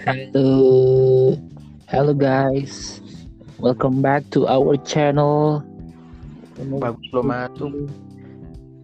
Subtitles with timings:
[0.00, 1.36] Hello,
[1.92, 3.04] hello guys.
[3.60, 5.60] Welcome back to our channel.
[6.56, 7.84] Bagus lo masuk.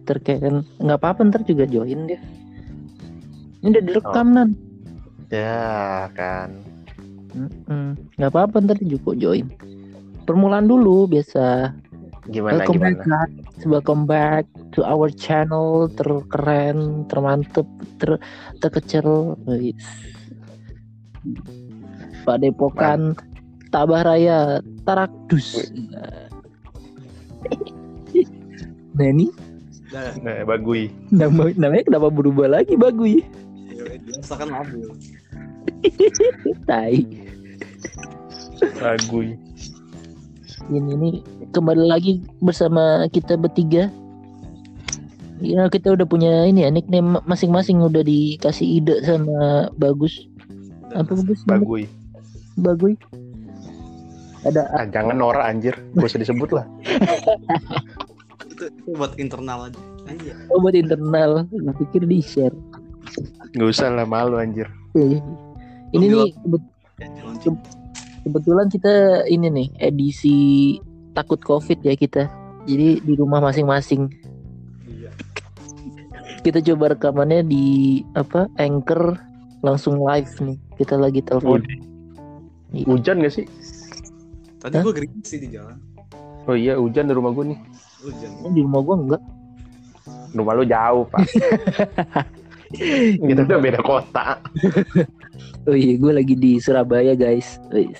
[0.05, 0.45] Terkait
[0.77, 2.21] nggak apa-apa ntar juga join dia.
[3.65, 4.49] Ini udah direkam nan.
[5.33, 6.53] Ya kan.
[8.21, 9.49] Nggak apa-apa ntar juga join.
[10.29, 11.73] Permulaan dulu biasa.
[12.29, 12.93] Gimana welcome gimana?
[12.93, 13.65] back, guys.
[13.65, 14.45] Welcome back
[14.77, 17.65] to our channel terkeren, termantep,
[17.97, 18.21] ter
[18.61, 19.33] terkecil.
[19.49, 19.81] Wis.
[22.23, 23.15] Pak Depokan
[23.71, 25.71] Tabah Raya Tarakdus.
[28.97, 29.27] Nah ini
[29.87, 30.91] Nah, Nah, bagui.
[31.15, 33.23] nama, namanya kenapa berubah lagi Bagui?
[34.03, 34.83] biasa kan labil.
[36.69, 36.95] Tai.
[38.83, 39.39] Bagui.
[40.67, 41.15] Ini nih
[41.55, 43.87] kembali lagi bersama kita bertiga.
[45.39, 50.27] Ya kita udah punya ini ya nickname masing-masing udah dikasih ide sama Bagus.
[50.93, 51.39] Apa Bagus?
[51.43, 51.83] Bagui.
[52.55, 52.93] Bagui.
[54.43, 55.75] Ada Ah, jangan Nora anjir.
[55.93, 56.65] Gak usah disebut lah.
[58.47, 59.79] Itu, itu buat internal aja.
[60.07, 60.33] Aja.
[60.47, 61.43] oh, buat internal.
[61.49, 62.55] Gue pikir di share.
[63.51, 64.69] Gak usah lah malu anjir.
[64.93, 65.19] Ini
[65.91, 67.13] nih kebet- Ya,
[68.25, 68.93] kebetulan kita
[69.29, 70.37] ini nih edisi
[71.13, 72.25] takut covid ya kita.
[72.65, 74.09] Jadi di rumah masing-masing.
[74.83, 75.13] Iya.
[76.41, 77.65] Kita coba rekamannya di
[78.11, 79.13] apa Anchor
[79.61, 80.57] langsung live nih.
[80.77, 81.63] Kita lagi telepon.
[82.85, 83.45] Hujan gak sih?
[84.61, 84.83] Tadi Hah?
[84.83, 85.77] gue gerimis sih di jalan.
[86.47, 87.59] Oh iya hujan di rumah gue nih.
[88.03, 88.29] Hujan.
[88.55, 89.23] Di rumah gua enggak.
[90.31, 91.27] Rumah lu jauh pak.
[93.27, 94.25] Kita udah beda kota.
[95.67, 97.59] Oh iya, gue lagi di Surabaya guys.
[97.75, 97.99] Wis.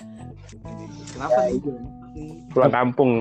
[1.12, 1.60] Kenapa nih?
[2.48, 3.12] Pulang kampung.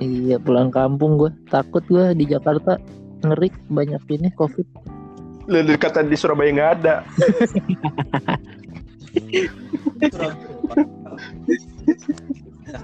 [0.00, 1.28] Iya pulang kampung gue.
[1.52, 2.80] Takut gue di Jakarta
[3.20, 4.64] ngeri banyak ini covid.
[5.50, 6.94] Lu kata di Surabaya nggak ada.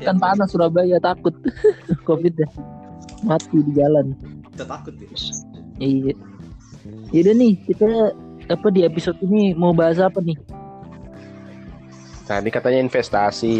[0.03, 1.34] Kan panas Surabaya takut
[2.03, 2.49] covid ya.
[3.22, 4.12] Mati di jalan.
[4.53, 5.09] Kita takut ya.
[5.78, 6.15] Iya.
[7.15, 7.88] Yaudah nih kita
[8.47, 10.37] apa di episode ini mau bahas apa nih?
[12.27, 13.54] Tadi katanya investasi.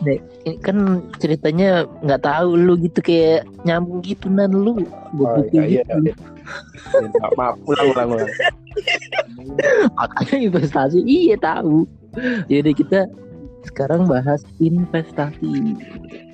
[0.00, 4.80] Ini kan ceritanya nggak tahu lu gitu kayak nyambung gitu nan lu.
[5.12, 6.08] Gue Oh, pikir iya, gitu.
[6.08, 6.14] iya.
[7.20, 8.32] Maaf, maaf, ulang, ulang, ulang.
[9.96, 11.84] Makanya investasi iya tahu.
[12.48, 13.06] Jadi kita
[13.66, 15.76] sekarang bahas investasi.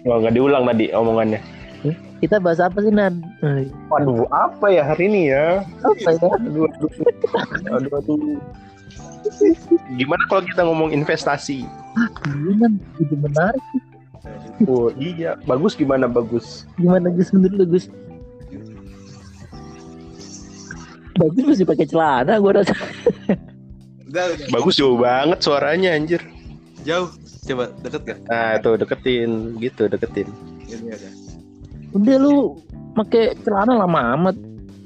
[0.07, 1.41] Oh, nggak diulang tadi omongannya.
[2.23, 3.21] Kita bahas apa sih nan?
[3.93, 5.61] Waduh, apa ya hari ini ya?
[5.85, 6.29] Apa ya?
[6.41, 6.91] Aduh, aduh,
[7.69, 8.41] aduh, aduh.
[9.97, 11.69] Gimana kalau kita ngomong investasi?
[12.29, 13.65] Ini nan itu menarik.
[14.65, 16.65] Oh iya, bagus gimana bagus?
[16.81, 17.93] Gimana Gus menurut lu Gus?
[21.25, 22.75] Bagus masih pakai celana gue rasa.
[24.05, 24.47] Udah, udah.
[24.53, 26.21] Bagus jauh banget suaranya anjir.
[26.85, 27.09] Jauh.
[27.45, 28.19] Coba deket gak?
[28.25, 30.29] Nah tuh deketin, gitu deketin.
[30.65, 31.09] Ini ada.
[31.93, 32.57] Udah lu
[32.93, 34.37] pakai celana lama amat.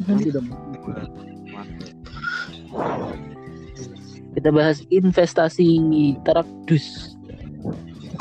[0.07, 0.47] Nanti dong.
[4.35, 5.67] Kita bahas investasi
[6.23, 7.15] tarakdus.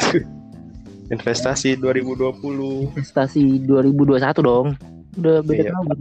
[1.13, 2.93] Investasi 2020.
[2.93, 4.75] Investasi 2021 dong.
[5.17, 5.71] Udah beda Iya.
[5.73, 5.97] tahun.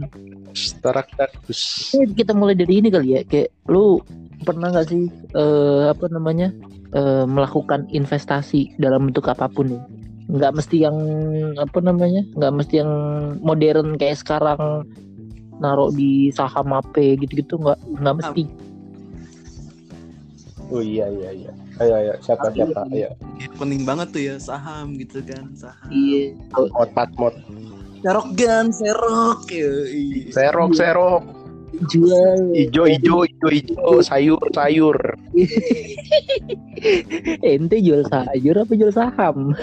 [1.97, 3.21] Eh, kita mulai dari ini kali ya.
[3.25, 3.99] Kayak lu
[4.45, 6.53] pernah nggak sih eh, apa namanya
[6.95, 9.81] eh, melakukan investasi dalam bentuk apa pun nih?
[10.27, 10.97] Nggak mesti yang
[11.55, 12.21] apa namanya?
[12.35, 12.91] Nggak mesti yang
[13.39, 14.87] modern kayak sekarang
[15.57, 18.43] naruh di saham apa gitu-gitu nggak nggak mesti.
[20.67, 21.51] Oh iya iya iya.
[21.79, 23.07] Ayo ayo siapa siapa iya.
[23.15, 23.49] ayo.
[23.55, 25.47] Penting banget tuh ya saham gitu kan.
[25.55, 25.87] Saham.
[25.87, 26.35] Iya.
[26.51, 27.33] Mod patmod.
[28.01, 29.39] Serok gan, serok.
[29.49, 30.29] Ya, iya.
[30.29, 31.23] Serok serok.
[31.93, 32.57] Jual.
[32.57, 34.01] Ijo ijo ijo ijo.
[34.01, 34.97] Sayur sayur.
[37.45, 39.53] Ente jual sayur apa jual saham?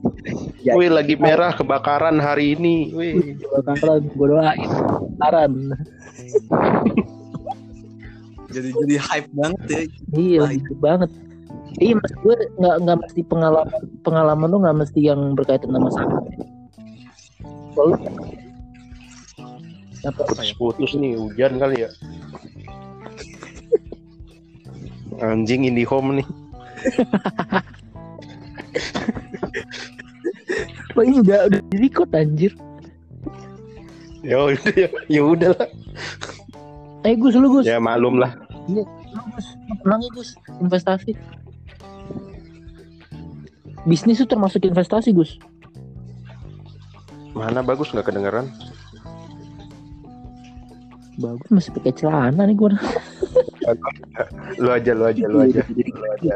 [0.78, 2.90] Wih lagi merah kebakaran hari ini.
[2.94, 3.38] Wih.
[3.38, 4.02] Kebakaran.
[4.14, 4.70] Gue doain.
[4.70, 5.52] Kebakaran.
[8.50, 9.80] Jadi jadi hype banget ya.
[10.14, 11.10] Iya, gitu banget.
[11.76, 16.24] Iya, mas gue nggak nggak mesti pengalaman pengalaman lu nggak mesti yang berkaitan sama saham.
[17.76, 18.00] Lu-
[20.06, 21.90] apa Putus-putus nih hujan kali ya.
[25.18, 26.26] Anjing IndiHome nih.
[30.94, 32.52] Wah, ini udah udah di record anjir.
[34.22, 35.68] Ya udah ya, ya udah lah.
[37.06, 38.34] Eh Gus lu Gus, Ya maklum lah.
[38.66, 38.82] lu
[39.34, 39.46] Gus,
[39.82, 41.12] tenang ya Gus, investasi.
[43.86, 45.38] Bisnis itu termasuk investasi Gus.
[47.36, 48.48] Mana bagus nggak kedengeran?
[51.20, 52.72] Bagus masih pakai celana nih gue.
[54.62, 55.60] Lu aja, lu aja, lu aja.
[55.68, 56.34] Lu aja.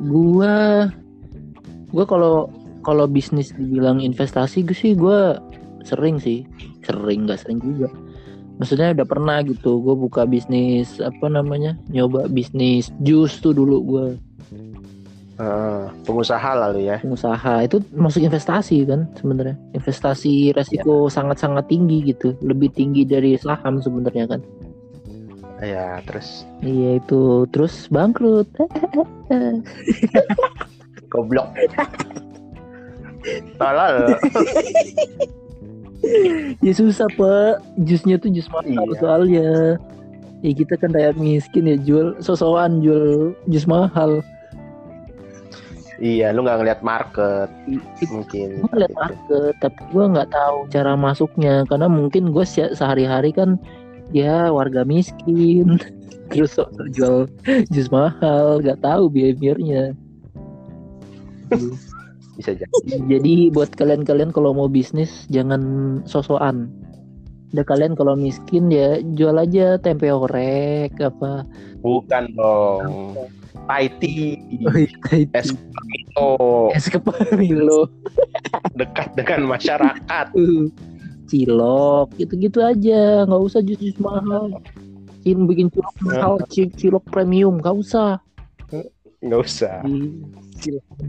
[0.00, 0.54] Gua
[1.92, 2.48] gua kalau
[2.80, 5.36] kalau bisnis dibilang investasi gue sih gua
[5.84, 6.48] sering sih.
[6.82, 7.92] Sering nggak sering juga.
[8.56, 11.76] Maksudnya udah pernah gitu gue buka bisnis apa namanya?
[11.92, 14.06] Nyoba bisnis jus tuh dulu gua
[15.40, 17.00] Ah, pengusaha lalu ya.
[17.00, 19.56] pengusaha itu masuk investasi kan sebenarnya.
[19.72, 22.36] Investasi resiko sangat-sangat tinggi gitu.
[22.44, 24.40] Lebih tinggi dari saham sebenarnya kan.
[25.60, 28.52] Ya, terus Iya itu terus bangkrut.
[31.12, 31.48] goblok.
[33.56, 33.96] Tolol.
[36.64, 38.96] ya susah pak jusnya tuh jus mahal Iya.
[39.04, 39.48] soalnya
[40.40, 44.24] ya kita kan rakyat miskin ya jual sosokan jual jus mahal
[46.00, 47.48] iya, lu nggak ngeliat market
[48.08, 48.64] mungkin.
[48.64, 53.60] gue liat market tapi gue nggak tahu cara masuknya karena mungkin gue se- sehari-hari kan
[54.10, 55.76] ya warga miskin
[56.32, 56.56] terus
[56.90, 57.28] jual
[57.70, 59.92] jus mahal nggak tahu behaviornya
[62.40, 62.72] Bisa jadi.
[63.04, 65.60] jadi buat kalian-kalian kalau mau bisnis jangan
[66.08, 66.72] sosokan
[67.50, 71.42] udah kalian kalau miskin ya jual aja tempe orek apa
[71.82, 73.16] Bukan dong.
[73.66, 74.38] Taiti.
[75.32, 76.30] Es itu
[76.72, 77.86] es kepamilo
[78.74, 80.26] dekat dengan masyarakat.
[81.26, 84.50] cilok gitu-gitu aja nggak usah jus-jus mahal
[85.22, 88.18] Cil bikin cilok mahal ci- cilok premium nggak usah
[89.20, 89.78] Nggak usah.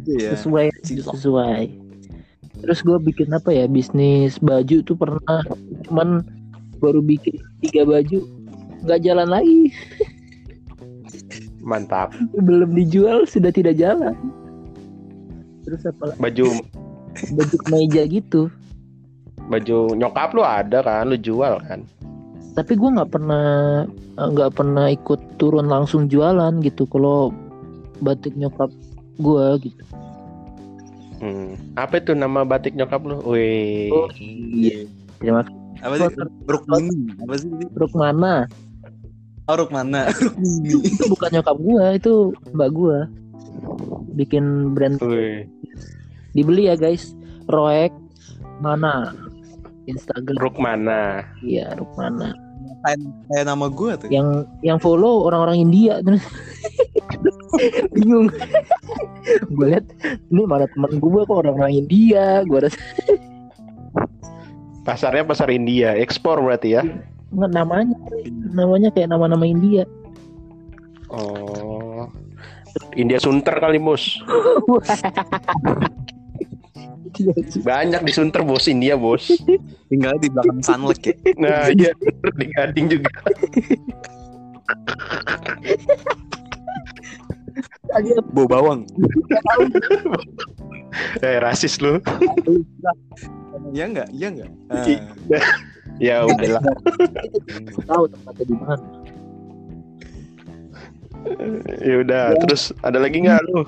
[0.06, 0.36] Iya.
[0.38, 1.16] sesuai Cilok.
[1.18, 1.64] sesuai
[2.62, 5.42] terus gue bikin apa ya bisnis baju tuh pernah
[5.90, 6.22] cuman
[6.78, 8.22] baru bikin tiga baju
[8.86, 9.74] nggak jalan lagi
[11.62, 12.14] Mantap.
[12.42, 14.18] belum dijual sudah tidak jalan
[15.62, 16.20] terus apa lagi?
[16.20, 16.46] Baju
[17.38, 18.50] baju kemeja gitu
[19.52, 21.84] baju nyokap lu ada kan, lu jual kan.
[22.56, 23.84] tapi gue nggak pernah
[24.16, 27.32] nggak pernah ikut turun langsung jualan gitu kalau
[28.02, 28.72] batik nyokap
[29.22, 29.84] gue gitu
[31.22, 31.54] Hmm.
[31.78, 33.22] Apa itu nama batik nyokap lu?
[33.22, 33.94] Wih.
[33.94, 34.90] Oh, iya
[35.22, 36.10] terima kasih Apa sih?
[36.50, 37.14] Rukmini.
[37.22, 37.50] Apa sih?
[37.78, 38.50] Ruk mana
[39.52, 40.08] Oh, Rukmana.
[40.16, 40.80] Rukmini.
[40.82, 42.14] itu bukan nyokap gue itu
[42.50, 42.98] mbak gue
[44.14, 45.44] bikin brand Wih.
[46.32, 47.12] dibeli ya guys
[47.46, 47.92] Roek
[48.60, 49.12] mana
[49.84, 51.28] Instagram Ruk mana?
[51.42, 52.32] iya Ruk mana
[52.82, 54.10] Kayak kayak nama gue tuh.
[54.10, 54.28] yang
[54.62, 56.24] yang follow orang-orang India terus
[57.92, 58.32] bingung
[59.48, 59.86] gue lihat
[60.28, 62.80] ini mana teman gue kok orang-orang India gue rasa
[64.82, 66.82] Pasarnya pasar India, ekspor berarti ya.
[67.32, 67.96] Nggak namanya
[68.52, 69.88] namanya kayak nama-nama India
[71.12, 72.08] Oh.
[72.96, 74.24] India Sunter kali, Bos.
[77.68, 78.72] Banyak di Sunter, Bos.
[78.72, 79.28] India, Bos.
[79.92, 81.16] Tinggal di belakang Sunlek ya.
[81.36, 81.92] Nah, iya
[82.40, 83.12] di Gading juga.
[88.32, 88.86] Bau bawang.
[91.24, 92.04] Eh, rasis lu.
[93.72, 94.10] Iya enggak?
[94.12, 94.52] Iya enggak?
[96.04, 96.64] Ya udahlah.
[97.88, 98.76] tahu tempatnya di mana
[101.80, 103.64] Ya udah, terus ada lagi nggak lu?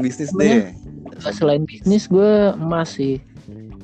[0.00, 0.74] bisnis deh.
[1.30, 3.20] selain bisnis gue emas sih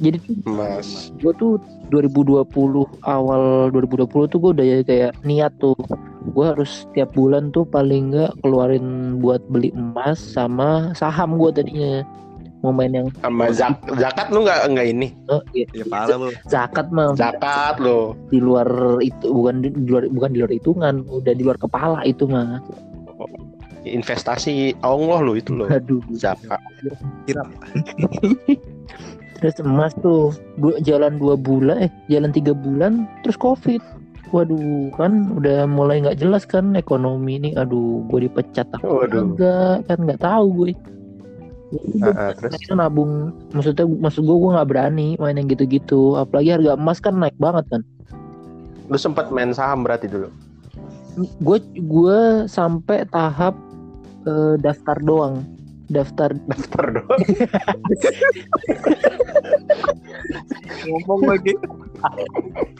[0.01, 1.13] jadi tuh Mas.
[1.21, 1.61] gue tuh
[1.93, 2.49] 2020
[3.05, 5.77] awal 2020 tuh gue udah ya kayak niat tuh
[6.23, 12.05] gue harus tiap bulan tuh paling nggak keluarin buat beli emas sama saham gue tadinya
[12.61, 15.09] mau main yang Sama zak- zakat lu nggak nggak ini?
[15.27, 15.65] oh, iya.
[15.73, 16.29] Ya parah lu.
[16.45, 18.13] zakat mah Zakat lu.
[18.29, 18.69] di luar
[19.01, 22.61] itu bukan di, luar bukan di luar hitungan udah di luar kepala itu mah
[23.81, 25.65] Investasi Allah lu itu lo.
[25.67, 26.61] aduh Zakat.
[27.25, 27.49] Kirap.
[29.41, 30.37] terus emas tuh
[30.85, 33.81] jalan dua bulan eh jalan tiga bulan terus covid
[34.31, 37.51] waduh kan udah mulai nggak jelas kan ekonomi ini.
[37.55, 39.35] Aduh gue dipecat Waduh.
[39.35, 40.71] enggak kan nggak tahu gue
[41.71, 42.55] gue Ah, ah, terus?
[42.71, 43.31] nabung.
[43.51, 46.15] Maksudnya maksud gue gue nggak berani main yang gitu-gitu.
[46.15, 47.83] Apalagi harga emas kan naik banget kan.
[48.91, 50.31] Lu sempat main saham berarti dulu.
[51.39, 53.55] gue gue sampai tahap
[54.27, 55.43] eh, daftar doang.
[55.91, 57.19] Daftar Daftar doang.
[60.87, 61.53] Ngomong lagi.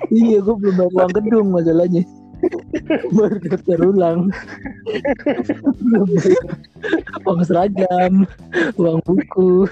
[0.09, 2.03] iya gue belum bayar uang gedung masalahnya
[3.17, 4.21] baru daftar ulang
[7.29, 8.25] uang seragam
[8.81, 9.69] uang buku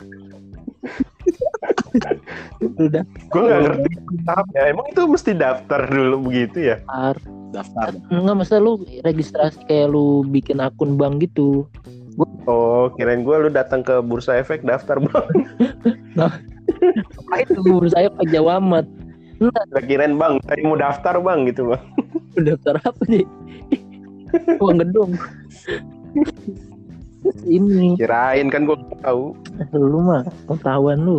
[2.61, 3.88] udah Gue nggak ngerti
[4.23, 4.61] tahapnya.
[4.68, 6.76] Emang itu mesti daftar dulu begitu ya?
[6.85, 7.16] daftar
[7.49, 7.97] Daftar.
[8.12, 11.64] enggak maksudnya lu registrasi kayak lu bikin akun bank gitu
[12.44, 15.26] Oh, kirain gue lu datang ke bursa efek daftar bang.
[17.25, 17.60] Apa itu?
[17.60, 18.87] Menurut saya Pak Jawa amat
[19.70, 21.82] Gak kirain bang, saya mau daftar bang gitu bang.
[22.42, 23.22] daftar apa nih?
[24.58, 25.14] Uang gedung.
[27.44, 27.94] Ini.
[27.94, 29.34] Kirain kan gue tahu.
[29.70, 31.18] lu mah pengetahuan lu.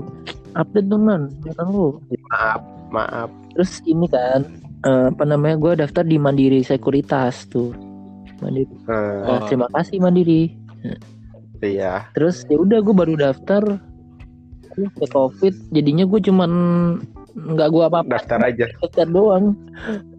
[0.52, 1.88] Update dong nan Jangan lu.
[2.28, 3.30] Maaf, maaf.
[3.54, 4.44] terus ini kan
[4.82, 7.72] eh, apa namanya gue daftar di Mandiri Sekuritas tuh.
[8.42, 8.68] Mandiri.
[8.68, 10.60] Eh, Nah, terima kasih Mandiri.
[11.60, 12.08] Iya.
[12.16, 13.84] terus ya udah gue baru daftar
[14.88, 16.52] ke covid jadinya gue cuman
[17.32, 18.66] nggak gue apa-apa Daftar aja.
[18.78, 19.46] daftar doang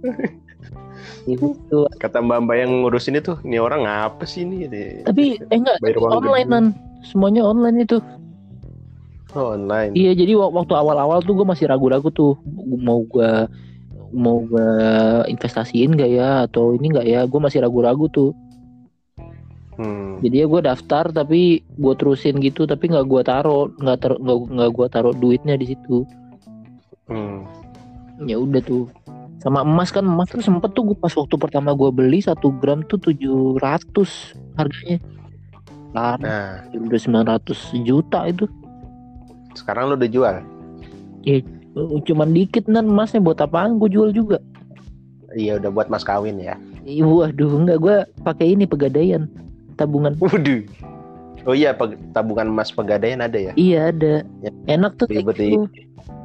[1.28, 4.66] gitu Kata mbak-mbak yang ngurusin itu, ini orang ngapa sih ini?
[5.02, 6.54] tapi eh enggak Bayar uang online gede.
[6.54, 6.64] nan
[7.02, 7.98] semuanya online itu
[9.30, 9.94] Oh, online.
[9.94, 12.34] iya jadi wak- waktu awal-awal tuh gue masih ragu-ragu tuh
[12.76, 13.46] mau gue
[14.10, 14.68] mau gue
[15.24, 18.34] investasiin gak ya atau ini gak ya gue masih ragu-ragu tuh
[19.80, 20.20] Hmm.
[20.20, 24.70] jadi ya gue daftar tapi gue terusin gitu tapi nggak gue taruh nggak ter nggak
[24.76, 26.04] gue taruh duitnya di situ.
[27.08, 27.48] Hmm.
[28.28, 28.92] ya udah tuh.
[29.40, 32.84] Sama emas kan emas tuh sempet tuh gue pas waktu pertama gue beli satu gram
[32.84, 33.56] tuh 700
[34.60, 35.00] harganya.
[35.96, 37.00] Nah Nah, udah
[37.40, 38.44] 900 juta itu.
[39.56, 40.36] Sekarang lu udah jual.
[41.24, 43.80] Uh, cuman dikit nan emasnya buat apaan?
[43.80, 44.44] Gue jual juga.
[45.32, 46.60] Iya, udah buat mas kawin ya.
[46.84, 49.24] Ih, waduh enggak gue pakai ini pegadaian
[49.80, 50.62] tabungan Waduh.
[51.42, 51.72] Oh iya,
[52.12, 53.52] tabungan emas pegadaian ada ya?
[53.56, 54.52] iya ada Ya.
[54.68, 55.64] enak tuh kayak gitu.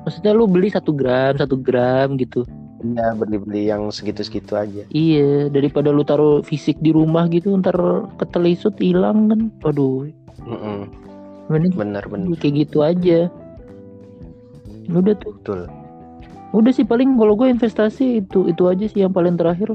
[0.03, 2.43] maksudnya lu beli satu gram satu gram gitu
[2.77, 4.83] Iya, beli-beli yang segitu-segitu aja.
[4.88, 7.74] iya daripada lu taruh fisik di rumah gitu ntar
[8.19, 10.05] ketelisut hilang kan waduh
[10.43, 10.91] Mm-mm.
[11.47, 12.35] mending Bener, bener.
[12.35, 13.31] kayak gitu aja
[14.88, 15.62] udah tuh Betul.
[16.51, 19.74] udah sih paling kalau gue investasi itu itu aja sih yang paling terakhir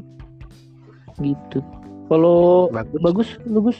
[1.18, 1.58] gitu
[2.10, 2.98] kalau Bagus.
[3.00, 3.78] bagus bagus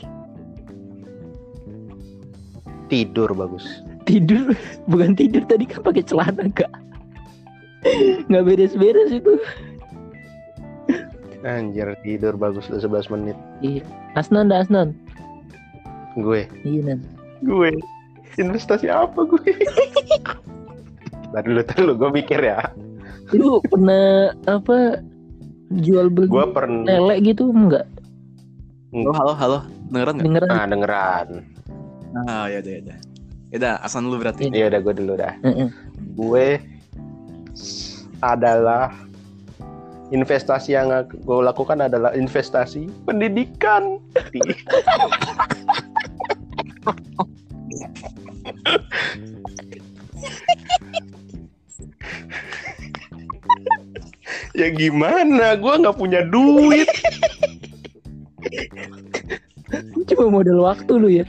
[2.87, 3.66] Tidur bagus.
[4.02, 4.50] tidur
[4.87, 6.70] bukan tidur tadi kan pakai celana kak
[8.26, 9.34] nggak beres-beres itu
[11.40, 13.37] Anjir, tidur bagus udah 11 menit.
[14.12, 14.92] Asnan dah Asnan
[16.14, 16.44] Gue.
[16.62, 17.00] iya nan
[17.40, 17.72] Gue.
[18.37, 19.40] Investasi apa gue?
[21.32, 22.60] Dulu, tadi dulu gue mikir ya.
[23.32, 25.00] lu pernah apa
[25.78, 27.87] jual beli Gue pernah lele gitu enggak
[28.90, 29.62] Halo, halo, halo.
[29.94, 30.26] Dengeran nggak?
[30.26, 31.47] dengeran nah, dengeran.
[32.26, 32.99] Ah, ya udah, ya udah.
[33.54, 34.50] Ya udah, Asan dulu berarti.
[34.50, 35.38] Iya udah gue dulu dah.
[35.47, 35.70] Heeh.
[36.18, 36.59] Gue
[38.18, 38.90] adalah
[40.11, 44.02] investasi yang gue lakukan adalah investasi pendidikan.
[54.59, 55.54] ya gimana?
[55.54, 56.90] Gue nggak punya duit.
[60.11, 61.26] Cuma modal waktu lu ya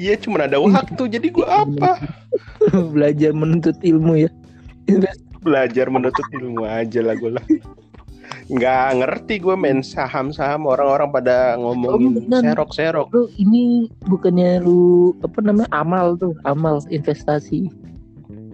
[0.00, 1.12] Iya cuma ada waktu.
[1.12, 2.00] Jadi gue apa?
[2.96, 4.30] belajar menuntut ilmu ya
[5.44, 7.44] Belajar menuntut ilmu aja lah gue lah.
[8.48, 13.12] Nggak ngerti gue main saham-saham orang-orang pada ngomongin Oh, serok-serok.
[13.12, 17.68] lu ini bukannya lu apa namanya amal tuh amal investasi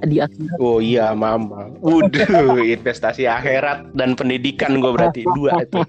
[0.03, 1.71] di akhirat Oh iya mama.
[1.79, 5.79] Waduh, investasi akhirat dan pendidikan gue berarti dua itu.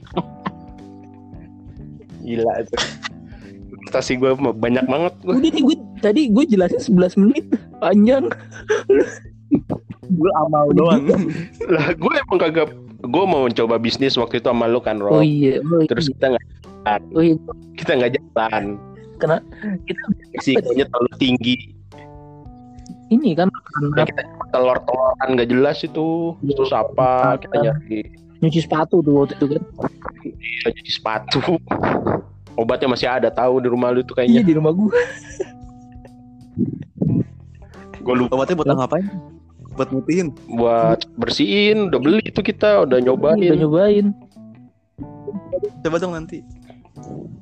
[2.23, 2.77] Gila itu.
[3.97, 5.33] Investasi gue banyak banget gue.
[5.33, 7.45] udah nih gue tadi gue jelasin 11 menit
[7.81, 8.29] panjang
[10.07, 11.03] Gue amal doang.
[11.73, 12.69] Lah gue emang kagak
[13.01, 15.25] gue mau coba bisnis waktu itu sama lu kan oh Rob.
[15.25, 15.89] iya oh, iya.
[15.89, 16.45] Terus kita nggak
[17.11, 17.35] oh iya
[17.73, 18.77] kita nggak jalan.
[19.17, 19.45] Kena-
[19.89, 20.01] kita
[20.37, 21.55] Risikonya terlalu tinggi.
[23.07, 23.49] ini kan
[23.97, 24.21] Dan kita
[24.53, 26.37] telur-teloran nggak jelas itu.
[26.45, 27.41] Terus apa?
[27.41, 28.05] Kita nyari
[28.37, 29.61] nyuci sepatu tuh waktu itu kan
[30.61, 31.41] ya, jadi sepatu.
[32.57, 34.41] Obatnya masih ada tahu di rumah lu tuh iya kayaknya.
[34.43, 34.91] di rumah gue
[38.01, 39.05] Gue lupa Obatnya buat ngapain?
[39.77, 40.27] Buat mutihin.
[40.49, 41.93] buat bersihin.
[41.93, 42.81] Udah beli itu kita.
[42.83, 43.37] Udah nyobain.
[43.37, 44.05] udah nyobain
[45.79, 46.41] Coba dong nanti.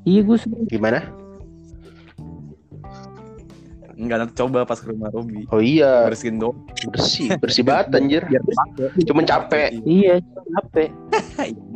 [0.03, 0.99] iya gue sering Gimana?
[3.95, 5.47] Enggak nanti coba pas ke rumah Robi.
[5.47, 6.67] Oh iya, Bersihin dong.
[6.91, 8.23] bersih, bersih banget anjir.
[8.27, 8.43] Biar.
[9.07, 10.19] Cuman capek, iya
[10.51, 10.91] capek
[11.39, 11.55] Kan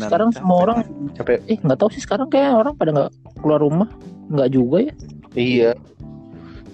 [0.00, 0.78] sekarang semua orang
[1.14, 1.38] capek.
[1.46, 3.10] eh nggak tahu sih sekarang kayak orang pada nggak
[3.40, 3.88] keluar rumah
[4.30, 4.94] nggak juga ya
[5.34, 5.70] Iya.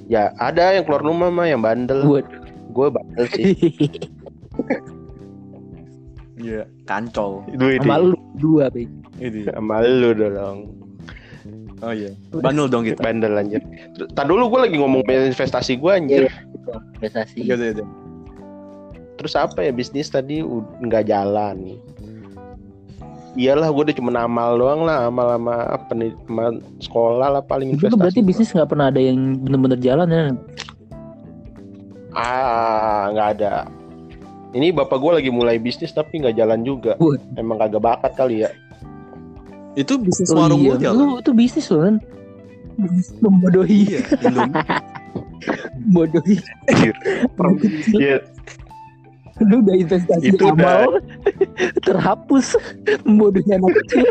[0.06, 2.00] Ya, ada yang keluar rumah mah yang bandel.
[2.06, 2.26] buat
[2.72, 3.52] Gue bandel sih.
[6.36, 7.48] Iya, kancol.
[7.48, 8.84] Itu sama lu dua be
[9.16, 9.48] Ini.
[9.48, 10.68] Sama lu dong.
[11.80, 12.12] Oh iya.
[12.28, 13.00] Bandel dong kita.
[13.00, 13.64] Bandel anjir.
[14.12, 16.28] Tadi dulu gue lagi ngomong investasi gue anjir.
[17.00, 17.86] investasi Iya, iya, iya.
[19.16, 20.44] Terus apa ya bisnis tadi
[20.84, 21.80] nggak jalan.
[23.37, 25.55] Iyalah gue udah cuma amal doang lah, amal sama
[25.87, 26.45] penid- sama
[26.81, 28.00] sekolah lah paling itu investasi.
[28.00, 30.23] berarti bisnis nggak pernah ada yang bener-bener jalan ya
[32.11, 33.69] Ah, nggak ada.
[34.50, 36.97] Ini bapak gue lagi mulai bisnis tapi nggak jalan juga.
[36.97, 37.21] Waduh.
[37.37, 38.50] Emang kagak bakat kali ya.
[39.75, 40.97] Itu bisnis Oh warung iya, lu jalan.
[40.97, 41.97] lu itu bisnis loh kan
[43.19, 44.57] membodohi Iya, Indomie.
[45.95, 46.37] bodohi
[47.95, 48.16] Iya,
[49.43, 51.00] lu udah investasi Itu amal
[51.87, 52.57] terhapus
[53.05, 54.07] membodohi anak kecil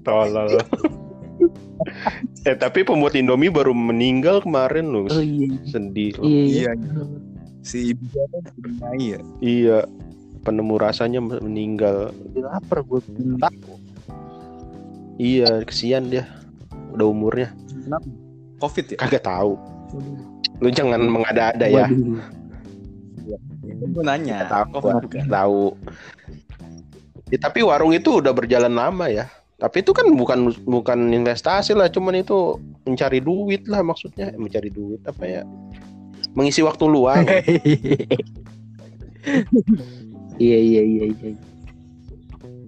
[0.00, 0.56] tolol.
[2.42, 5.04] eh tapi pembuat Indomie baru meninggal kemarin loh.
[5.06, 6.16] oh iya Sedih.
[6.16, 6.24] loh.
[6.24, 6.70] iya Iya.
[6.72, 7.04] iya
[7.66, 8.06] Si ibu
[8.94, 9.18] ya?
[9.42, 9.78] Iya,
[10.46, 12.14] penemu rasanya meninggal.
[12.14, 13.02] Jadi lapar gue
[15.18, 16.30] Iya, kesian dia.
[16.94, 17.50] Udah umurnya.
[17.82, 18.06] Kenapa?
[18.62, 18.96] Covid ya?
[19.02, 19.58] Kagak tahu.
[20.62, 21.90] Lu jangan mengada-ada ya.
[23.80, 24.46] Gue nanya.
[24.48, 25.00] Tahu, Covid gua.
[25.04, 25.24] bukan.
[25.28, 25.64] Tahu.
[27.32, 29.26] Ya, tapi warung itu udah berjalan lama ya.
[29.56, 34.68] Tapi itu kan bukan bukan investasi lah, cuman itu mencari duit lah maksudnya, Eh, mencari
[34.68, 35.42] duit apa ya?
[36.36, 37.24] Mengisi waktu luang.
[40.36, 41.34] iya iya iya iya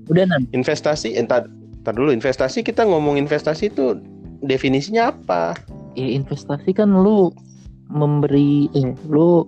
[0.08, 1.46] udah nan investasi, entar,
[1.84, 4.00] entar dulu investasi kita ngomong investasi itu
[4.40, 5.54] definisinya apa?
[5.98, 7.34] ya investasi kan lu
[7.90, 9.44] memberi eh lu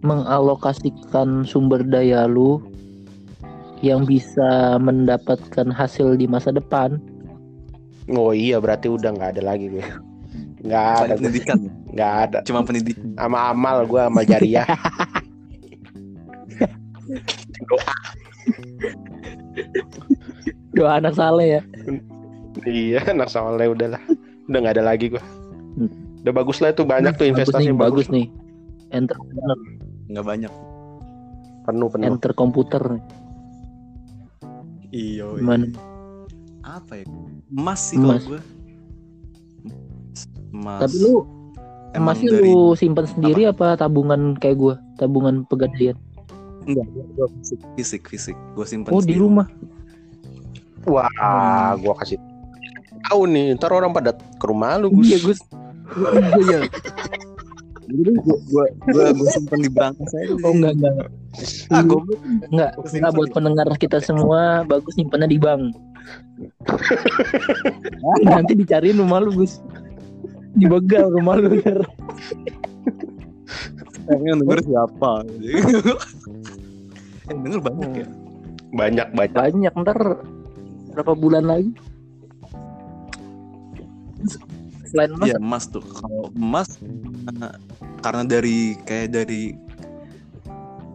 [0.00, 2.60] mengalokasikan sumber daya lu
[3.80, 7.00] yang bisa mendapatkan hasil di masa depan
[8.10, 9.86] Oh iya, berarti udah nggak ada lagi gue.
[10.66, 11.62] Nggak ada, pendidikan.
[11.62, 11.70] ya?
[11.94, 12.38] nggak ada.
[12.42, 13.14] Cuma pendidikan.
[13.14, 14.66] Sama amal gue amal jariah.
[20.70, 21.62] doa anak saleh ya
[22.64, 24.00] iya, anak soleh udahlah.
[24.48, 25.22] Udah nggak ada lagi gue.
[25.78, 25.90] Hmm.
[26.22, 28.26] Udah bagus lah itu banyak tuh investasi bagus nih yang bagus nih
[28.90, 29.16] enter
[30.10, 30.52] Nggak banyak.
[31.60, 32.06] Penuh penuh.
[32.10, 33.04] enter komputer nih.
[34.90, 35.22] Iya.
[35.22, 35.38] iya.
[35.38, 35.66] gimana
[36.66, 37.06] Apa ya?
[37.54, 38.24] Emas sih kalau Emas.
[38.26, 38.40] gue.
[40.50, 40.80] Emas.
[40.82, 41.14] tapi lu
[41.90, 43.74] Emang masih dari lu simpen sendiri apa?
[43.74, 45.98] tabungan kayak gua tabungan pegadaian
[46.66, 46.86] enggak,
[47.18, 48.36] gua fisik, fisik, fisik.
[48.54, 49.22] Gue simpen oh di sendiri.
[49.26, 49.46] rumah
[50.86, 52.18] Wah, gua kasih
[53.10, 53.58] tahu nih.
[53.58, 55.06] Ntar orang pada ke rumah lu, Gus.
[55.06, 55.40] iya gus
[56.46, 56.60] Iya.
[57.90, 60.34] Jadi gue gue gue gue simpen di berangkas aja.
[60.46, 60.94] oh enggak enggak
[61.70, 61.98] Ah, gue
[62.50, 65.74] enggak enggak buat pendengar kita semua bagus nyimpennya di bank
[68.26, 69.60] nanti dicariin rumah lu gus
[70.58, 71.84] dibegal rumah lu ntar.
[74.10, 75.22] pengen denger siapa.
[77.30, 78.06] Yang denger banyak ya.
[78.74, 79.36] Banyak banyak.
[79.38, 79.98] banyak ntar
[80.90, 81.70] berapa bulan lagi
[84.90, 85.84] selain emas Iya emas tuh.
[85.86, 87.54] Kalau emas eh,
[88.02, 89.54] karena dari kayak dari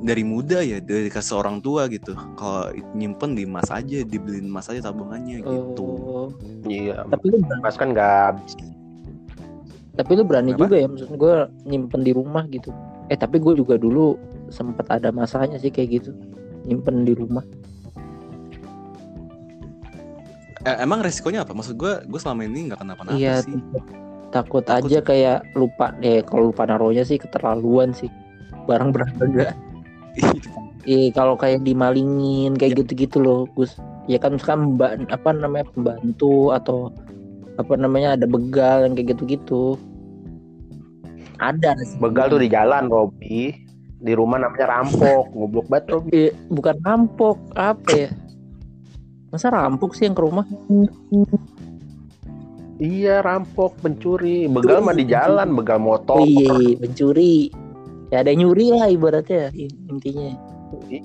[0.04, 2.14] dari muda ya dari kasih orang tua gitu.
[2.36, 5.82] Kalau nyimpen di emas aja, dibeliin emas aja tabungannya gitu.
[5.88, 6.28] oh,
[6.68, 8.54] Iya, tapi lu berani, Mas kan nggak habis.
[9.96, 10.62] tapi lu berani Kenapa?
[10.68, 12.68] juga ya maksud gue nyimpen di rumah gitu
[13.08, 14.20] eh tapi gue juga dulu
[14.52, 16.12] sempet ada masanya sih kayak gitu
[16.68, 17.48] nyimpen di rumah
[20.66, 21.54] Eh, emang resikonya apa?
[21.54, 23.54] Maksud gue, gue selama ini nggak kenapa-napa iya sih.
[23.54, 23.86] takut,
[24.34, 28.10] takut Takut aja kayak lupa deh kalau lupa naruhnya sih keterlaluan sih
[28.66, 29.54] barang berharga
[30.86, 33.74] Iya kalau kayak dimalingin kayak gitu-gitu loh Gus.
[34.06, 36.94] Ya kan misalkan mbak apa namanya pembantu atau
[37.58, 39.82] apa namanya ada begal yang kayak gitu-gitu.
[41.42, 41.98] Ada sih.
[41.98, 43.50] Begal tuh di jalan, Robi.
[43.98, 45.34] Di rumah namanya rampok.
[45.34, 46.10] Goblok banget, Robi.
[46.14, 48.10] Eh, bukan rampok apa ya?
[49.36, 50.48] Masa rampok sih yang ke rumah?
[52.80, 54.48] Iya, rampok, pencuri.
[54.48, 56.24] Begal mah di jalan, begal motor.
[56.24, 57.52] Oh, iya, pencuri.
[58.16, 59.52] Ya ada nyuri lah ibaratnya
[59.92, 60.40] intinya.
[60.88, 61.04] Iya.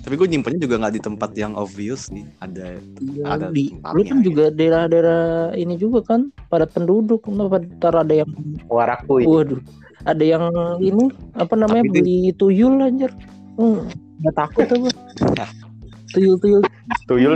[0.00, 2.24] Tapi gue nyimpennya juga nggak di tempat yang obvious sih.
[2.40, 8.24] Ada Iya, Ada di, lu kan juga daerah-daerah ini juga kan padat penduduk, ntar ada
[8.24, 8.32] yang
[8.72, 9.60] Waraku Waduh,
[10.08, 10.48] ada yang
[10.80, 13.12] ini apa namanya Tapi beli tuyul anjir.
[13.60, 13.84] Hmm,
[14.24, 14.88] nggak takut apa?
[16.10, 16.62] Tuyul-tuyul.
[17.06, 17.34] tuyul.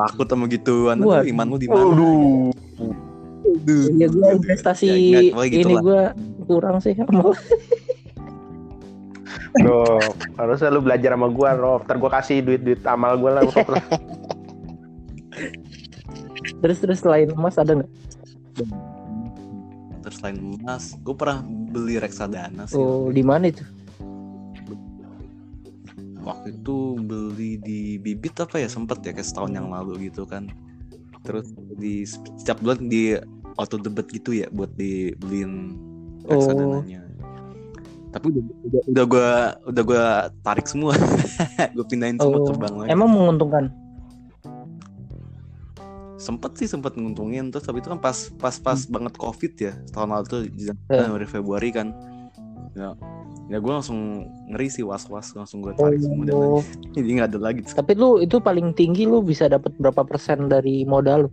[0.00, 0.96] takut sama gituan.
[1.04, 1.20] Waduh.
[1.20, 1.84] Aduh, iman lu di mana?
[1.84, 2.52] Waduh.
[3.98, 6.00] Ya gue investasi Ya, ingat, gitu ini gue
[6.48, 7.36] kurang sih amal.
[9.60, 11.82] Rob, harusnya lu belajar sama gua, Rob.
[11.82, 13.82] Ntar gua kasih duit-duit amal gua lah, Rob lah.
[16.60, 17.90] Terus terus selain emas ada nggak?
[20.04, 22.76] Terus selain emas, gue pernah beli reksadana sih.
[22.76, 23.64] Oh di mana itu?
[26.20, 30.48] Waktu itu beli di bibit apa ya sempet ya kayak setahun yang lalu gitu kan.
[31.24, 33.16] Terus di setiap bulan di
[33.56, 35.76] auto debit gitu ya buat dibeliin
[36.24, 37.02] reksadananya.
[38.10, 39.30] Tapi udah udah, udah gue
[39.70, 40.04] udah gue
[40.42, 40.92] tarik semua,
[41.76, 42.88] gue pindahin semua Oh, ke bank lagi.
[42.90, 43.70] Emang menguntungkan?
[46.20, 50.12] sempet sih sempet nguntungin terus tapi itu kan pas pas pas banget covid ya tahun
[50.12, 50.76] lalu tuh di Eh.
[50.92, 51.96] Januari Februari kan
[52.76, 52.92] ya
[53.50, 53.98] ya gue langsung
[54.46, 56.62] ngeri sih was was langsung gue tarik semua dan Oh.
[56.94, 60.86] jadi nggak ada lagi Tapi lu itu paling tinggi lu bisa dapat berapa persen dari
[60.86, 61.30] modal lu?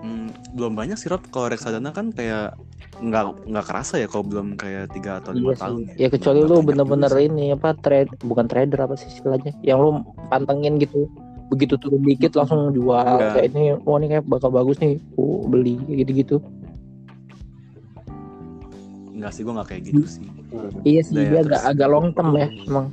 [0.00, 2.54] Hmm, belum banyak sih Rob kalau reksadana kan kayak
[2.96, 6.52] nggak nggak kerasa ya kalau belum kayak tiga atau lima Iya tahun Ya kecuali Nggak
[6.52, 9.52] lu bener-bener ini apa trade bukan trader apa sih istilahnya?
[9.60, 9.90] Yang lu
[10.28, 11.08] pantengin gitu.
[11.46, 13.36] Begitu turun dikit langsung jual Iya.
[13.36, 14.96] kayak ini wah ini kayak bakal bagus nih.
[15.14, 16.40] Uh, beli gitu-gitu.
[19.16, 20.26] Nggak sih gue nggak kayak gitu sih
[20.84, 22.86] Iya sih ya, dia agak agak long term ya emang.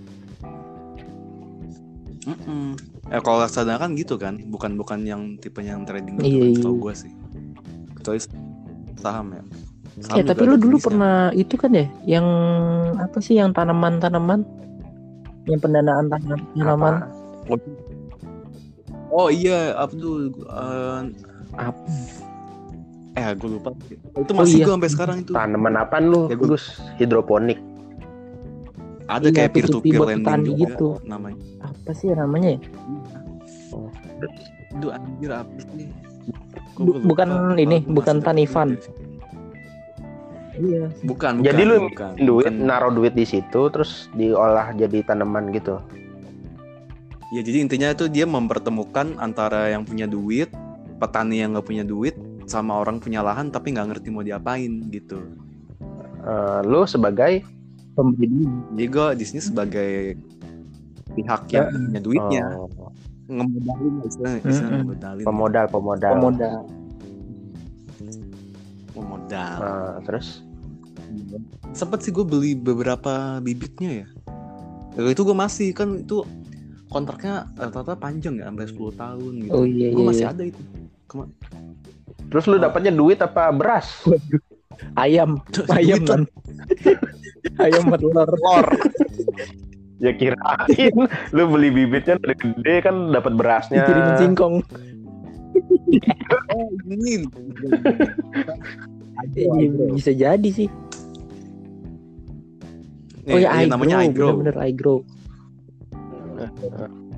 [2.24, 2.74] Mm-mm.
[3.12, 6.72] Eh kalau reksadana kan gitu kan, bukan bukan yang tipenya yang trading gitu Iya, kan,
[6.72, 6.80] iya.
[6.80, 7.12] gue sih.
[8.00, 8.20] Kecuali
[8.98, 9.44] saham ya.
[10.02, 10.88] Saham Ya tapi lu dulu jenisnya.
[10.88, 12.28] pernah itu kan ya yang
[12.98, 14.42] apa sih yang tanaman-tanaman
[15.46, 16.94] yang pendanaan tanam tanaman
[19.14, 20.34] Oh iya, apa tuh?
[20.34, 21.00] eh,
[21.54, 21.78] apa?
[23.14, 23.70] Eh gue lupa.
[24.18, 24.66] Itu masih iya.
[24.66, 25.32] gue sampai sekarang itu.
[25.32, 26.82] Tanaman apa lu, Ya, Gus?
[26.98, 27.60] Hidroponik.
[29.06, 30.90] Ada Iya, kayak peer to P2P peer lending petani juga gitu.
[31.04, 31.40] namanya.
[31.62, 32.60] Apa sih namanya ya?
[34.74, 35.88] Aduh anjir apa sih?
[36.80, 37.00] Lupa?
[37.06, 38.70] bukan Ah, ini, gua bukan Tanifan.
[38.74, 39.22] dapet duit ya.
[40.54, 40.86] Iya.
[41.04, 42.66] Bukan, Jadi bukan, lu bukan, duit, bukan.
[42.66, 45.82] naruh duit di situ, terus diolah jadi tanaman gitu.
[47.34, 50.54] Ya jadi intinya itu dia mempertemukan antara yang punya duit,
[51.02, 52.14] petani yang nggak punya duit,
[52.46, 55.20] sama orang punya lahan tapi nggak ngerti mau diapain gitu.
[56.24, 57.44] Eh, lu sebagai
[57.94, 58.50] Pemberi dulu.
[58.74, 59.92] Jadi gue di sini sebagai
[61.14, 62.90] pihak yang punya duitnya, oh,
[63.30, 64.82] ngemodalin lah istilahnya, istilahnya Mm-mm.
[64.82, 66.12] ngemodalin, pemodal, pemodal.
[66.18, 66.58] Pemodal.
[68.94, 69.58] memodal.
[69.62, 70.28] Eh, terus
[71.74, 74.08] Sempet sih gue beli beberapa bibitnya ya.
[74.98, 76.26] Lalu itu gue masih kan itu
[76.90, 79.54] kontraknya rata-rata panjang ya sampai 10 tahun gitu.
[79.54, 80.10] Oh iya gue iya.
[80.10, 80.34] masih iya.
[80.34, 80.62] ada itu.
[82.34, 84.02] Terus lu dapatnya duit apa beras?
[84.98, 85.38] Ayam,
[85.70, 86.22] ayam Duit kan.
[87.64, 88.26] ayam bertelur.
[88.26, 88.68] Telur.
[90.02, 90.98] ya kirain
[91.30, 93.86] lu beli bibitnya dari gede kan dapat berasnya.
[93.86, 94.56] Dikirimin singkong.
[96.50, 97.22] Oh ini.
[99.34, 100.68] Iya, bisa jadi sih.
[103.30, 104.36] Oh ya, iGrow, namanya iGrow.
[104.36, 105.00] bener-bener iGrow.